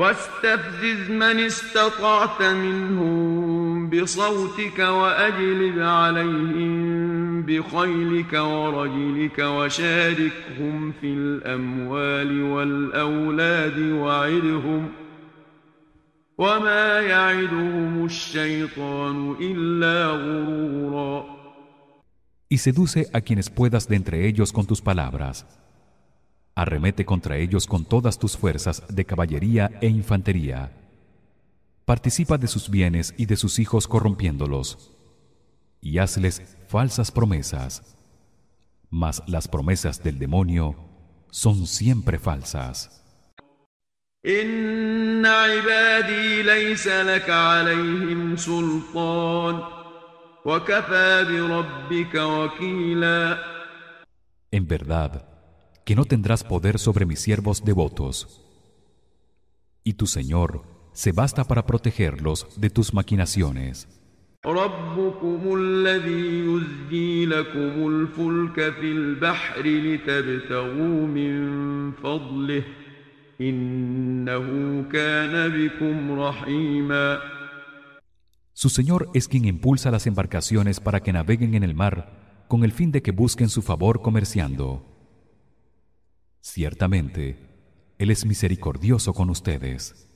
[0.00, 14.88] واستفزز من استطعت منهم بصوتك وأجلب عليهم بخيلك ورجلك وشاركهم في الأموال والأولاد وعدهم
[16.38, 21.40] وما يعدهم الشيطان إلا غرورا
[22.52, 25.46] Y seduce a quienes puedas de entre ellos con tus palabras
[26.57, 30.71] Arremete contra ellos con todas tus fuerzas de caballería e infantería.
[31.83, 34.95] Participa de sus bienes y de sus hijos corrompiéndolos.
[35.81, 37.97] Y hazles falsas promesas.
[38.89, 40.77] Mas las promesas del demonio
[41.29, 43.03] son siempre falsas.
[54.51, 55.34] En verdad,
[55.85, 58.41] que no tendrás poder sobre mis siervos devotos.
[59.83, 60.63] Y tu Señor
[60.93, 63.87] se basta para protegerlos de tus maquinaciones.
[78.53, 82.71] Su Señor es quien impulsa las embarcaciones para que naveguen en el mar con el
[82.71, 84.94] fin de que busquen su favor comerciando.
[86.44, 87.36] Ciertamente,
[87.98, 90.06] él es misericordioso con ustedes.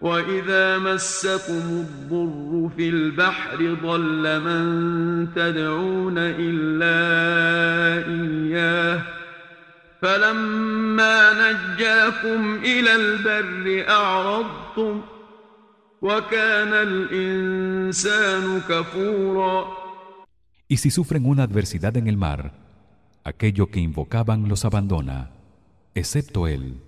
[0.00, 4.64] وإذا مسكم الضر في البحر ضل من
[5.34, 6.98] تدعون إلا
[8.08, 9.02] إياه
[10.02, 15.00] فلما نجاكم إلى البر أعرضتم
[16.02, 19.84] وكان الإنسان كفورا
[20.68, 22.52] Y si sufren una adversidad en el mar,
[23.22, 25.30] aquello que invocaban los abandona
[25.95, 26.81] excepto él.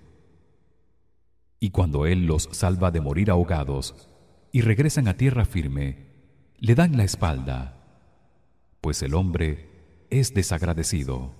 [1.60, 4.08] Y cuando él los salva de morir ahogados
[4.50, 6.06] y regresan a tierra firme,
[6.58, 7.76] le dan la espalda,
[8.80, 9.68] pues el hombre
[10.10, 11.34] es desagradecido.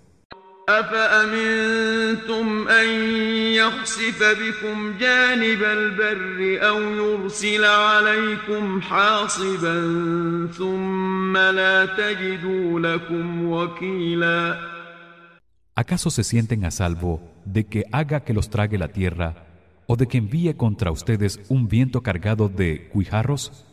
[15.75, 19.47] ¿Acaso se sienten a salvo de que haga que los trague la tierra
[19.87, 23.65] o de que envíe contra ustedes un viento cargado de cuijarros?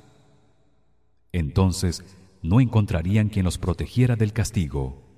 [1.34, 2.06] Entonces
[2.41, 5.10] no encontrarían quien los protegiera del castigo.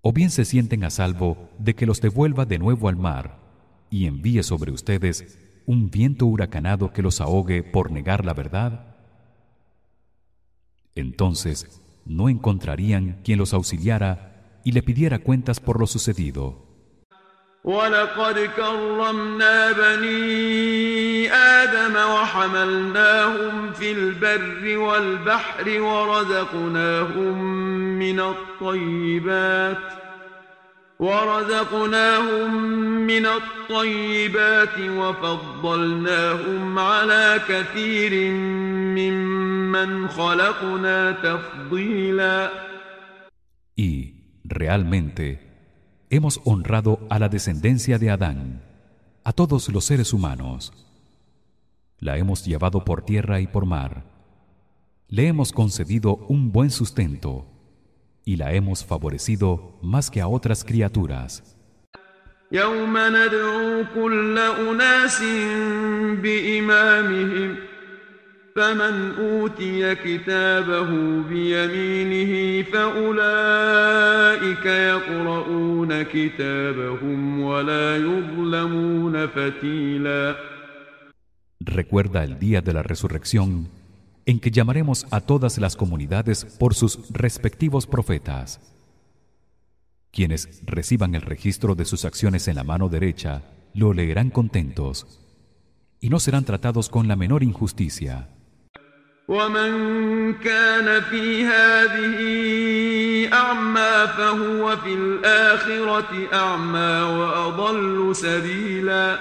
[0.00, 3.38] O bien se sienten a salvo de que los devuelva de nuevo al mar
[3.90, 8.96] y envíe sobre ustedes un viento huracanado que los ahogue por negar la verdad.
[10.94, 16.65] Entonces no encontrarían quien los auxiliara y le pidiera cuentas por lo sucedido.
[17.66, 27.38] ولقد كرمنا بني آدم وحملناهم في البر والبحر ورزقناهم
[27.98, 29.92] من الطيبات
[30.98, 32.54] ورزقناهم
[33.06, 38.30] من الطيبات وفضلناهم على كثير
[38.96, 42.50] ممن خلقنا تفضيلا
[43.78, 44.14] Y
[44.48, 45.45] realmente
[46.10, 48.62] hemos honrado a la descendencia de Adán,
[49.24, 50.72] a todos los seres humanos.
[51.98, 54.04] La hemos llevado por tierra y por mar.
[55.08, 57.46] Le hemos concedido un buen sustento
[58.24, 61.56] y la hemos favorecido más que a otras criaturas.
[81.60, 83.68] Recuerda el día de la resurrección
[84.24, 88.60] en que llamaremos a todas las comunidades por sus respectivos profetas.
[90.12, 93.42] Quienes reciban el registro de sus acciones en la mano derecha
[93.74, 95.20] lo leerán contentos
[96.00, 98.30] y no serán tratados con la menor injusticia.
[99.27, 99.71] ومن
[100.33, 102.19] كان في هذه
[103.33, 109.19] أعمى فهو في الآخرة أعمى وأضل سبيلا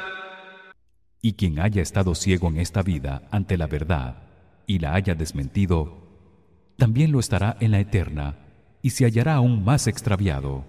[1.23, 4.16] y quien haya estado ciego en esta vida ante la verdad
[4.66, 5.79] y la haya desmentido
[6.79, 8.37] también lo estará en la eterna
[8.83, 10.64] y se hallará aún más extraviado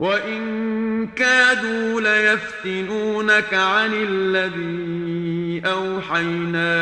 [0.00, 6.72] وإن كادوا ليفتنونك عن الذي أوحينا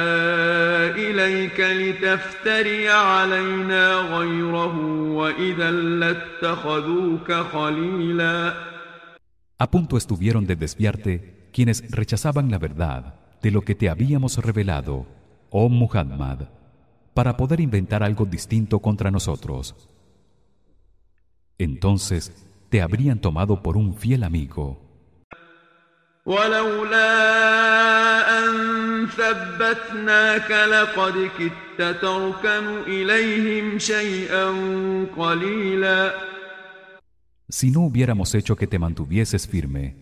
[1.15, 4.77] إليك لتفتري علينا غيره
[5.13, 8.71] وإذا لاتخذوك خليلا
[9.59, 15.07] A punto estuvieron de desviarte quienes rechazaban la verdad de lo que te habíamos revelado,
[15.51, 16.49] oh Muhammad,
[17.13, 19.75] para poder inventar algo distinto contra nosotros.
[21.59, 24.84] Entonces te habrían tomado por un fiel amigo.
[37.48, 39.98] Si no hubiéramos hecho que te mantuvieses firme,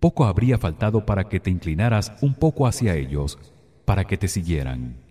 [0.00, 3.38] poco habría faltado para que te inclinaras un poco hacia ellos,
[3.84, 5.03] para que te siguieran.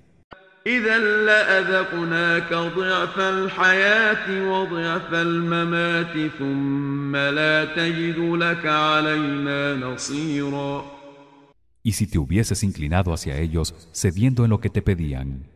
[11.83, 15.49] Y si te hubieses inclinado hacia ellos, cediendo en lo que te pedían,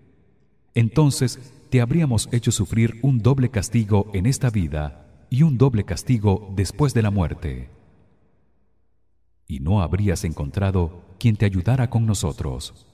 [0.76, 6.54] entonces te habríamos hecho sufrir un doble castigo en esta vida y un doble castigo
[6.58, 7.70] después de la muerte.
[9.48, 12.86] Y no habrías encontrado quien te ayudara con nosotros.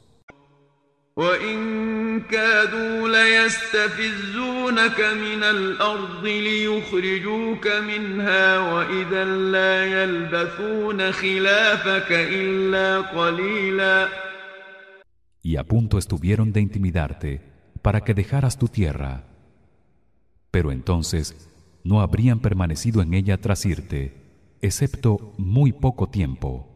[2.12, 14.09] وإن كادوا ليستفزونك من الأرض ليخرجوك منها وإذا لا يلبثون خلافك إلا قليلا
[15.42, 17.40] Y a punto estuvieron de intimidarte
[17.80, 19.24] para que dejaras tu tierra.
[20.51, 21.49] Pero entonces
[21.84, 24.12] no habrían permanecido en ella tras irte,
[24.61, 26.71] excepto muy poco tiempo.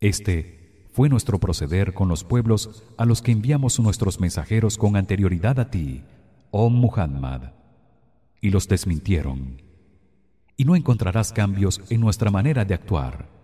[0.00, 5.60] Este fue nuestro proceder con los pueblos a los que enviamos nuestros mensajeros con anterioridad
[5.60, 6.02] a ti,
[6.50, 7.52] oh Muhammad,
[8.40, 9.62] y los desmintieron.
[10.56, 13.37] Y no encontrarás cambios en nuestra manera de actuar.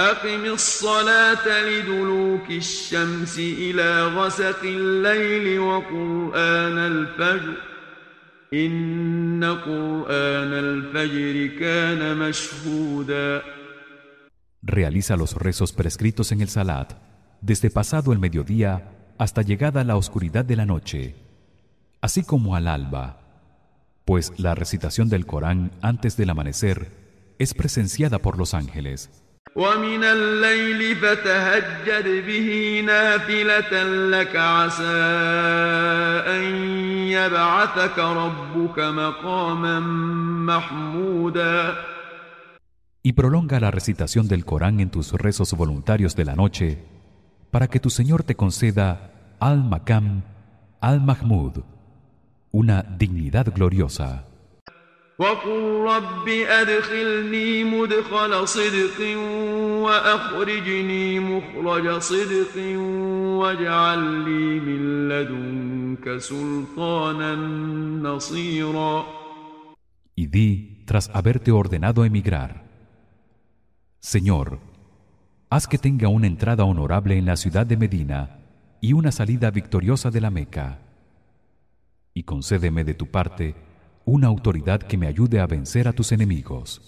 [0.00, 7.54] أقم الصلاة لدلوك الشمس إلى غسق الليل وقرآن الفجر
[8.54, 13.42] إن قرآن الفجر كان مشهودا
[14.62, 16.92] Realiza los rezos prescritos en el Salat
[17.40, 21.14] desde pasado el mediodía hasta llegada la oscuridad de la noche,
[22.00, 23.20] así como al alba,
[24.04, 26.90] pues la recitación del Corán antes del amanecer
[27.38, 29.19] es presenciada por los ángeles.
[29.56, 35.02] ومن الليل فتهجد به نافلة لك عسى
[36.36, 36.42] أن
[37.08, 39.80] يبعثك ربك مقاما
[40.46, 41.74] محمودا
[43.02, 46.84] Y prolonga la recitación del Corán en tus rezos voluntarios de la noche
[47.52, 50.22] para que tu Señor te conceda al-Makam,
[50.80, 51.62] al-Mahmud,
[52.50, 54.24] una dignidad gloriosa.
[55.20, 59.18] وقل رب أدخلني مدخل صدق
[59.84, 62.78] وأخرجني مخرج صدق
[63.40, 67.34] واجعل لي من لدنك سلطانا
[68.08, 69.06] نصيرا
[70.18, 72.64] Y di, tras haberte ordenado emigrar,
[74.00, 74.60] Señor,
[75.50, 78.38] haz que tenga una entrada honorable en la ciudad de Medina
[78.80, 80.78] y una salida victoriosa de la Meca.
[82.14, 83.54] Y concédeme de tu parte
[84.05, 86.81] una autoridad que me ayude a vencer a tus enemigos.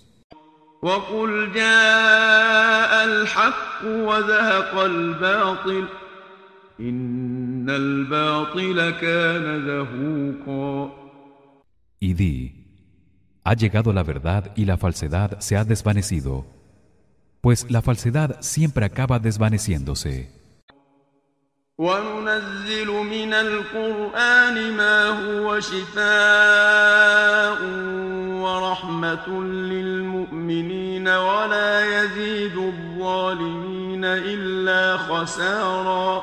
[12.00, 12.64] Y di,
[13.46, 16.46] ha llegado la verdad y la falsedad se ha desvanecido,
[17.40, 20.43] pues la falsedad siempre acaba desvaneciéndose.
[21.79, 25.99] وننزل من القرآن ما هو شفاء
[28.43, 36.23] ورحمة للمؤمنين ولا يزيد الظالمين إلا خسارا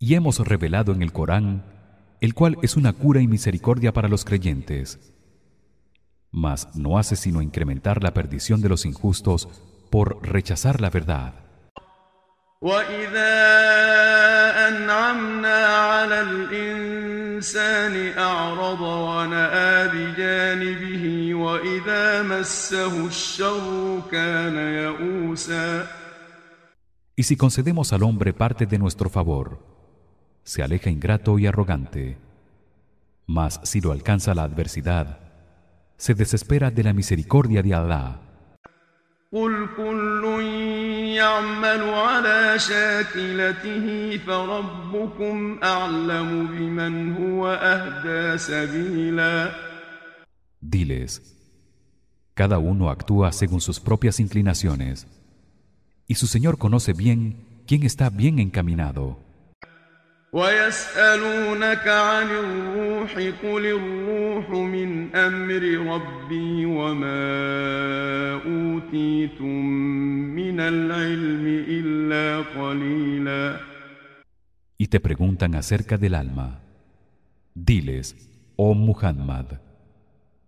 [0.00, 1.64] Y hemos revelado en el Corán
[2.20, 5.14] el cual es una cura y misericordia para los creyentes.
[6.30, 9.48] Mas no hace sino incrementar la perdición de los injustos
[9.90, 11.41] por rechazar la verdad.
[12.62, 13.34] وإذا
[14.68, 25.86] أنعمنا على الإنسان أعرض ونأى بجانبه وإذا مسه الشر كان يئوسا
[27.16, 29.58] Y si concedemos al hombre parte de nuestro favor,
[30.44, 32.28] se aleja ingrato y arrogante
[33.28, 35.18] mas si lo alcanza la adversidad
[35.98, 38.20] se desespera de la misericordia de Allah
[39.32, 40.24] قل كل
[41.16, 49.52] يعمل على شاكلته فربكم أعلم بمن هو أهدى سبيلا
[50.60, 51.22] Diles
[52.34, 55.06] Cada uno actúa según sus propias inclinaciones
[56.06, 59.18] y su Señor conoce bien quién está bien encaminado.
[60.32, 63.12] ويسألونك عن الروح
[63.42, 65.62] قل الروح من أمر
[65.94, 67.22] ربي وما
[68.44, 69.64] أوتيتم
[70.36, 73.60] من العلم إلا قليلا
[74.80, 76.60] Y te preguntan acerca del alma.
[77.54, 78.14] Diles,
[78.54, 79.46] oh Muhammad,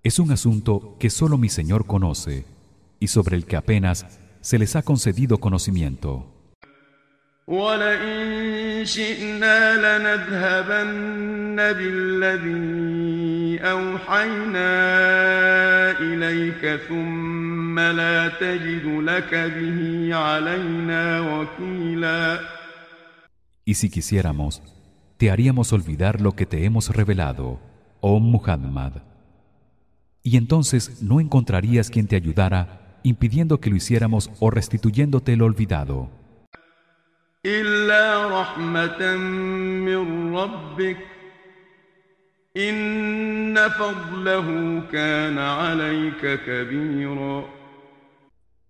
[0.04, 2.44] es un asunto que solo mi Señor conoce
[3.00, 6.33] y sobre el que apenas se les ha concedido conocimiento.
[7.50, 14.70] ولئن شئنا لنذهبن بالذي أوحينا
[16.00, 22.40] إليك ثم لا تجد لك به علينا وكيلا
[23.66, 24.62] Y si quisiéramos,
[25.16, 27.60] te haríamos olvidar lo que te hemos revelado,
[28.00, 28.92] oh Muhammad.
[30.22, 36.10] Y entonces no encontrarías quien te ayudara impidiendo que lo hiciéramos o restituyéndote lo olvidado.
[37.46, 39.16] إلا رحمة
[39.86, 40.96] من ربك
[42.56, 47.60] إن فضله كان عليك كبيرا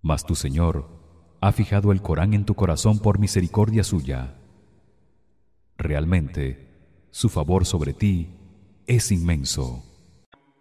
[0.03, 0.89] Mas tu Señor
[1.43, 4.39] ha fijado el Corán en tu corazón por misericordia suya.
[5.77, 6.45] Realmente,
[7.11, 8.29] su favor sobre ti
[8.87, 9.85] es inmenso.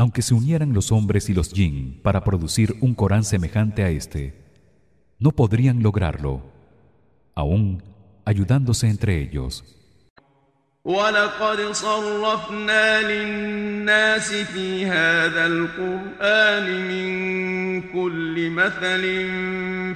[0.00, 4.46] Aunque se unieran los hombres y los jinn para producir un Corán semejante a este
[5.18, 6.42] no podrían lograrlo
[7.34, 7.82] aún
[8.24, 9.64] ayudándose entre ellos
[10.86, 19.02] ولقد صرفنا للناس في هذا القرآن من كل مثل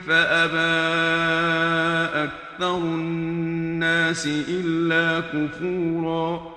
[0.07, 0.81] فأبى
[2.25, 6.57] أكثر الناس إلا كفورا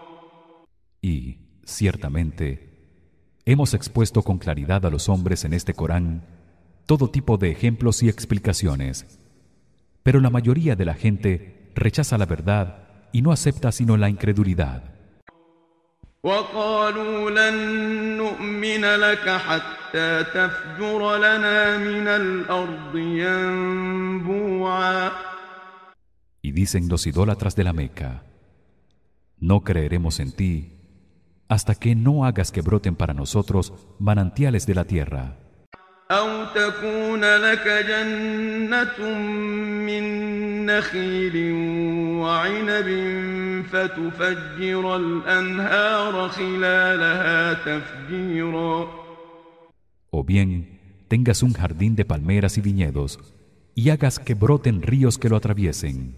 [1.04, 2.67] Y ciertamente
[3.51, 6.23] Hemos expuesto con claridad a los hombres en este Corán
[6.85, 9.07] todo tipo de ejemplos y explicaciones.
[10.03, 14.83] Pero la mayoría de la gente rechaza la verdad y no acepta sino la incredulidad.
[26.43, 28.25] Y dicen los idólatras de la Meca,
[29.39, 30.78] no creeremos en ti
[31.48, 35.38] hasta que no hagas que broten para nosotros manantiales de la tierra
[36.12, 39.20] أو تكون لك جنة
[39.88, 40.04] من
[40.66, 41.52] نخيل
[42.22, 42.90] وعنب
[43.72, 49.04] فتفجر الأنهار خلالها تفجيرا
[50.12, 53.20] o bien tengas un jardín de palmeras y viñedos
[53.74, 56.18] y hagas que broten ríos que lo atraviesen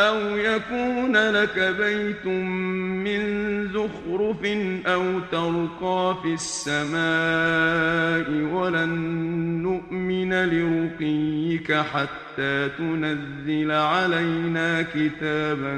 [0.00, 3.22] أو يكون لك بيت من
[3.68, 4.44] زخرف
[4.86, 8.92] أو ترقى في السماء ولن
[9.62, 15.76] نؤمن لرقيك حتى تنزل علينا كتابا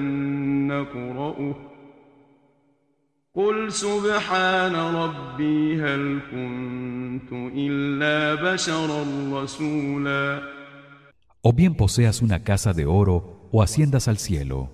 [0.69, 1.55] نقرأه
[3.35, 10.59] قل سبحان ربي هل كنت إلا بشرا رسولا
[11.41, 14.72] o bien poseas una casa de oro o asciendas al cielo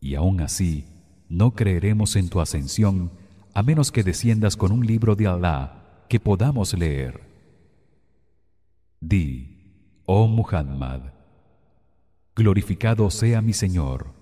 [0.00, 0.84] y aún así
[1.28, 3.10] no creeremos en tu ascensión
[3.54, 7.20] a menos que desciendas con un libro de Allah que podamos leer
[9.00, 11.00] di oh Muhammad
[12.34, 14.14] glorificado sea mi Señor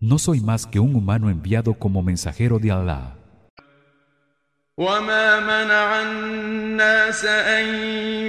[0.00, 3.16] no soy más que un humano enviado como mensajero de Allah
[4.78, 7.64] وما منع الناس أن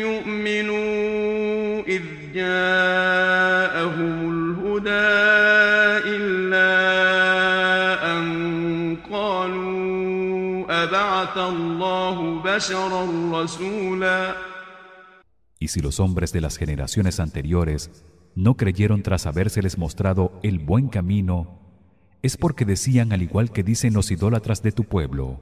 [0.05, 1.38] يؤمنوا
[1.89, 2.03] إذ
[2.34, 5.15] جاءهم الهدى
[6.15, 6.71] إلا
[8.13, 8.23] أن
[9.11, 13.03] قالوا أبعث الله بشرا
[13.43, 14.36] رسولا
[15.59, 17.89] Y si los hombres de las generaciones anteriores
[18.36, 21.59] no creyeron tras habérseles mostrado el buen camino,
[22.21, 25.39] es porque decían al igual que dicen los idólatras de tu pueblo,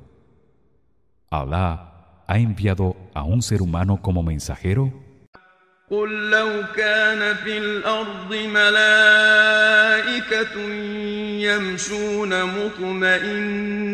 [1.33, 4.93] ¿Alá ha enviado a un ser humano como mensajero?
[5.89, 9.79] قل لو كان في الأرض ملائكة
[11.39, 13.85] يمشون مطمئنين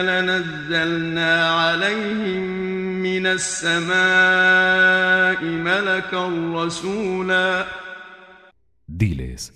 [0.00, 2.42] لنزلنا عليهم
[3.02, 3.98] من السماء
[5.44, 7.66] ملكا رسولا
[8.86, 9.52] Diles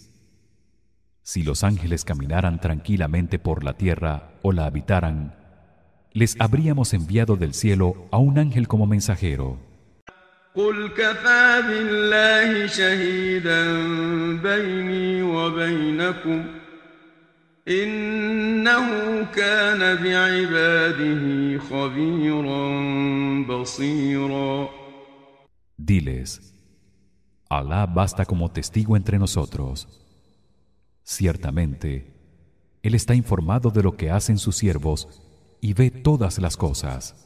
[1.23, 5.35] Si los ángeles caminaran tranquilamente por la tierra o la habitaran
[6.13, 9.66] les habríamos enviado del cielo a un ángel como mensajero
[10.57, 13.63] قل كفى بالله شهيدا
[14.43, 16.45] بيني وبينكم
[17.69, 22.63] إنه كان بعباده خبيرا
[23.49, 24.69] بصيرا
[25.79, 26.41] Diles
[27.49, 29.89] Alá basta como testigo entre nosotros
[31.03, 32.13] Ciertamente
[32.83, 35.09] él está informado de lo que hacen sus siervos
[35.61, 37.26] y ve todas las cosas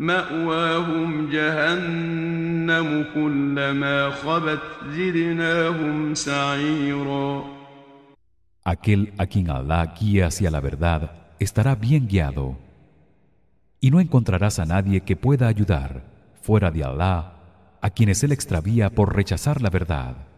[0.00, 7.60] مأواهم جهنم كلما خبت زدناهم سعيرا
[8.64, 12.56] Aquel a quien Allah guía hacia la verdad estará bien guiado
[13.80, 16.04] y no encontrarás a nadie que pueda ayudar
[16.42, 17.18] fuera de Allah
[17.80, 20.28] a quienes él extravía por rechazar la verdad.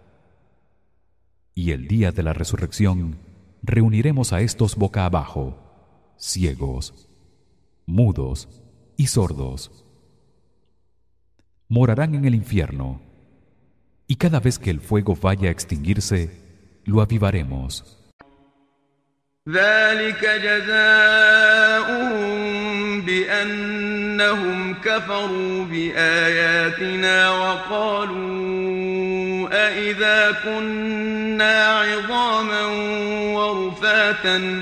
[1.55, 3.19] Y el día de la resurrección
[3.63, 5.59] reuniremos a estos boca abajo,
[6.17, 7.09] ciegos,
[7.87, 8.49] mudos
[8.97, 9.71] y sordos.
[11.69, 13.01] Morarán en el infierno
[14.07, 16.31] y cada vez que el fuego vaya a extinguirse,
[16.85, 17.99] lo avivaremos.
[19.49, 22.13] ذلك جزاؤهم
[23.01, 29.03] بأنهم كفروا بآياتنا وقالوا
[29.53, 32.67] أإذا كنا عظاما
[33.35, 33.66] ورفاتا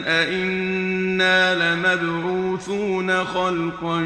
[0.06, 4.00] أإنا لمبعوثون خلقا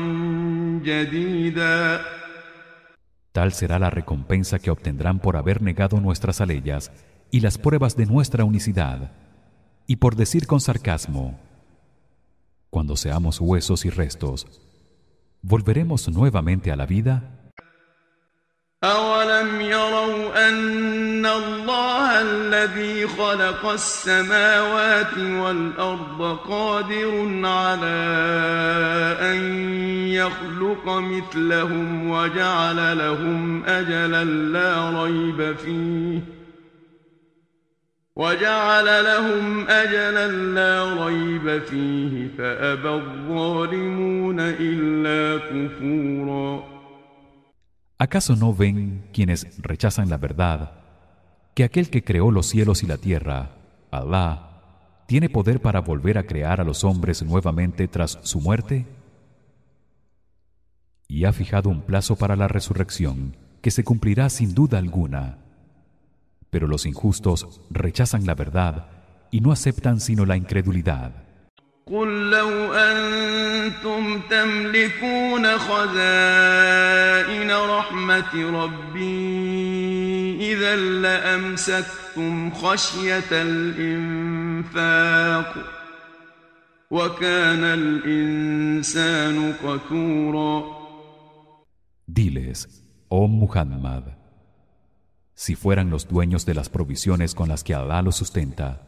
[0.84, 2.00] جديدا
[3.32, 6.92] Tal será la recompensa que obtendrán por haber negado nuestras aleyas
[7.32, 9.10] y las pruebas de nuestra unicidad.
[9.86, 11.38] y por decir con sarcasmo
[12.70, 14.46] cuando seamos huesos y restos
[15.42, 17.37] volveremos nuevamente a la vida
[18.83, 28.07] أولم يروا أن الله الذي خلق السماوات والأرض قادر على
[29.21, 29.37] أن
[30.07, 36.19] يخلق مثلهم وجعل لهم أجلا لا ريب فيه
[38.15, 46.78] وجعل لهم أجلا لا ريب فيه فأبى الظالمون إلا كفورا
[47.99, 50.71] ¿Acaso no ven quienes rechazan la verdad
[51.53, 53.51] que aquel que creó los cielos y la tierra,
[53.91, 58.87] Allah, tiene poder para volver a crear a los hombres nuevamente tras su muerte?
[61.07, 65.37] Y ha fijado un plazo para la resurrección que se cumplirá sin duda alguna
[66.49, 68.87] pero los injustos rechazan la verdad
[69.31, 71.11] y no aceptan sino la incredulidad
[71.88, 79.74] قل لو أنتم تملكون خزائن رحمة ربي
[80.52, 84.74] إذا لأمسكتم خشية الإنفاق
[86.90, 90.84] وكان الإنسان قتورا
[92.06, 92.68] Diles,
[93.08, 94.04] oh Muhammad,
[95.34, 98.87] si fueran los dueños de las provisiones con las que Alá los sustenta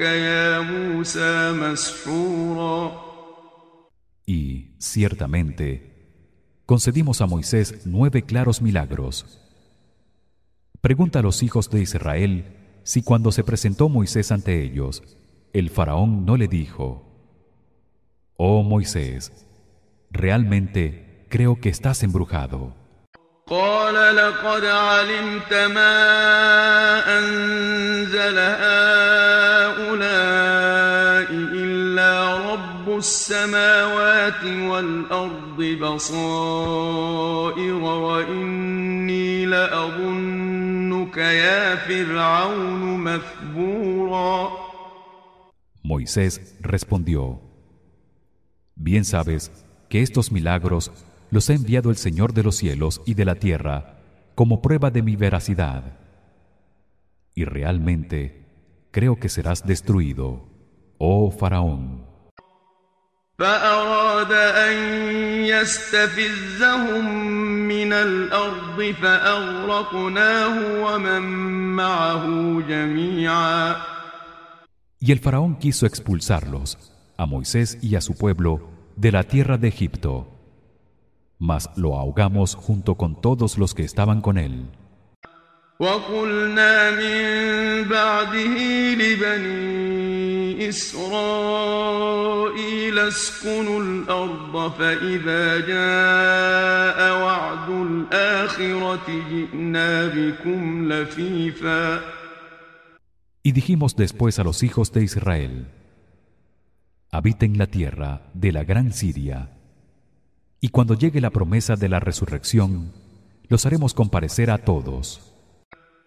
[0.00, 3.10] يا موسى مسحورا
[4.26, 5.66] Y, ciertamente,
[6.66, 9.40] concedimos a Moisés nueve claros milagros.
[10.80, 15.02] Pregunta a los hijos de Israel si cuando se presentó Moisés ante ellos,
[15.52, 16.86] el faraón no le dijo:
[18.36, 19.46] Oh Moisés,
[20.10, 22.74] realmente creo que estás embrujado.
[45.83, 47.41] Moisés respondió
[48.75, 49.51] Bien sabes
[49.89, 50.91] que estos milagros
[51.31, 53.99] los ha enviado el Señor de los cielos y de la tierra
[54.35, 55.97] como prueba de mi veracidad.
[57.33, 58.45] Y realmente
[58.91, 60.47] creo que serás destruido,
[60.97, 62.04] oh faraón.
[63.40, 64.76] فأراد أن
[65.44, 67.04] يستفزهم
[67.68, 71.22] من الأرض فأغرقناه ومن
[71.76, 72.26] معه
[72.68, 73.76] جميعا
[75.02, 76.76] Y el faraón quiso expulsarlos,
[77.16, 80.28] a Moisés y a su pueblo, de la tierra de Egipto.
[81.38, 84.68] Mas lo ahogamos junto con todos los que estaban con él.
[85.80, 88.56] وقلنا من بعده
[88.94, 92.20] لبني إسرائيل
[92.98, 102.00] اسكنوا الأرض فإذا جاء وعد الآخرة جئنا بكم لفيفا
[103.42, 105.66] Y dijimos después a los hijos de Israel
[107.10, 109.48] habiten la tierra de la gran Siria
[110.60, 112.92] y cuando llegue la promesa de la resurrección
[113.48, 115.30] los haremos comparecer a todos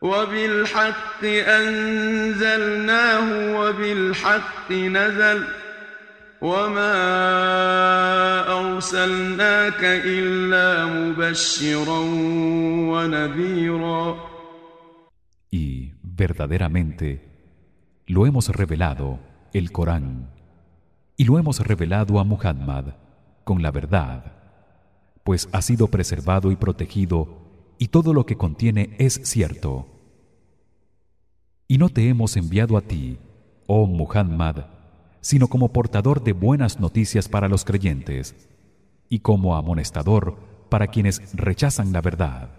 [0.03, 1.23] وبالحق
[1.59, 3.27] أنزلناه
[3.59, 5.43] وبالحق نزل
[6.41, 6.95] وما
[8.59, 11.99] أرسلناك إلا مبشرا
[12.91, 14.15] ونذيرا
[15.51, 17.21] Y verdaderamente
[18.07, 19.19] lo hemos revelado
[19.53, 20.31] el Corán
[21.15, 22.85] y lo hemos revelado a Muhammad
[23.45, 24.33] con la verdad
[25.23, 27.46] pues ha sido preservado y protegido
[27.78, 29.86] y todo lo que contiene es cierto.
[31.66, 33.18] Y no te hemos enviado a ti,
[33.66, 34.66] oh Muhammad,
[35.20, 38.34] sino como portador de buenas noticias para los creyentes
[39.08, 40.36] y como amonestador
[40.68, 42.58] para quienes rechazan la verdad.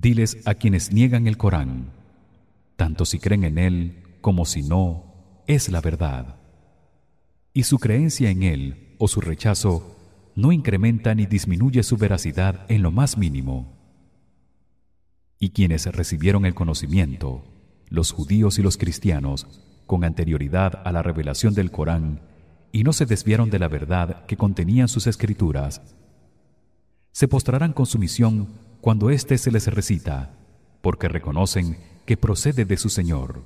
[0.00, 1.90] Diles a quienes niegan el Corán,
[2.76, 6.36] tanto si creen en él como si no, es la verdad.
[7.52, 9.96] Y su creencia en él o su rechazo
[10.36, 13.76] no incrementa ni disminuye su veracidad en lo más mínimo.
[15.40, 17.42] Y quienes recibieron el conocimiento,
[17.88, 19.48] los judíos y los cristianos,
[19.86, 22.20] con anterioridad a la revelación del Corán
[22.70, 25.82] y no se desviaron de la verdad que contenían sus escrituras,
[27.10, 30.34] se postrarán con sumisión cuando éste se les recita
[30.80, 33.42] porque reconocen que procede de su Señor.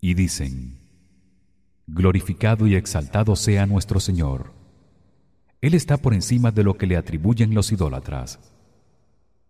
[0.00, 0.78] y dicen
[1.86, 4.52] glorificado y exaltado sea nuestro Señor.
[5.60, 8.38] Él está por encima de lo que le atribuyen los idólatras.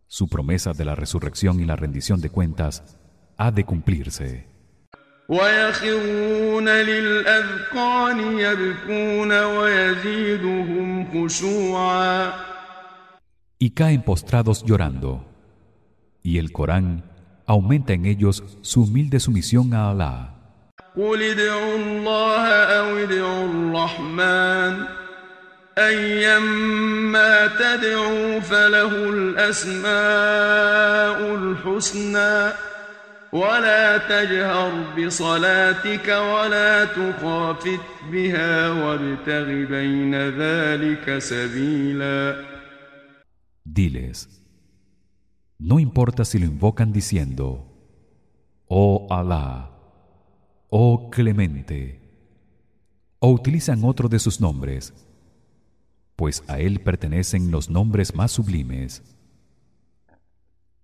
[0.09, 2.97] Su promesa de la resurrección y la rendición de cuentas
[3.40, 4.48] ha de cumplirse.
[13.60, 15.26] Y caen postrados llorando.
[16.22, 17.04] Y el Corán
[17.46, 20.32] aumenta en ellos su humilde sumisión a Alá.
[25.78, 29.86] أيما تدعوا فله الأسماء
[31.36, 32.54] الحسنى
[33.36, 37.80] ولا تجهر بصلاتك ولا تخافت
[38.12, 42.46] بها وابتغ بين ذلك سبيلا
[43.66, 44.30] Diles
[45.60, 47.48] No importa si lo invocan diciendo
[48.68, 49.72] Oh Allah
[50.70, 52.00] Oh Clemente
[53.20, 54.94] o utilizan otro de sus nombres
[56.16, 59.04] pues a él pertenecen los nombres más sublimes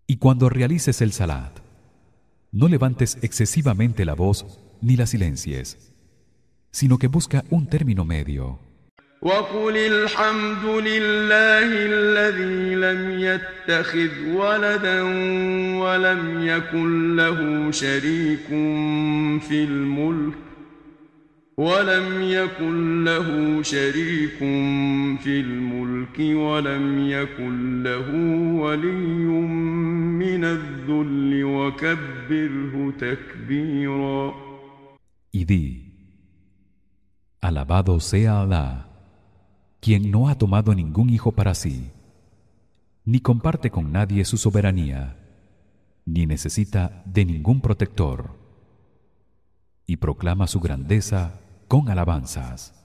[0.08, 1.65] y cuando realices el salat
[2.56, 4.46] no levantes excesivamente la voz
[4.82, 5.78] ni la silencies
[6.72, 8.60] sino que busca un término medio
[9.22, 15.02] وقل الحمد لله الذي لم يتخذ ولدا
[15.78, 18.48] ولم يكن له شريك
[19.48, 20.45] في الملك
[21.58, 24.38] ولم يكن له شريك
[25.24, 28.08] في الملك ولم يكن له
[28.62, 29.26] ولي
[30.24, 34.34] من الذل وكبره تكبيرا
[35.34, 35.66] y di
[37.42, 38.88] alabado sea Allah
[39.82, 41.92] quien no ha tomado ningún hijo para sí
[43.06, 45.18] ni comparte con nadie su soberanía
[46.06, 48.20] ni necesita de ningún protector
[49.86, 52.76] y proclama su grandeza con alabanzas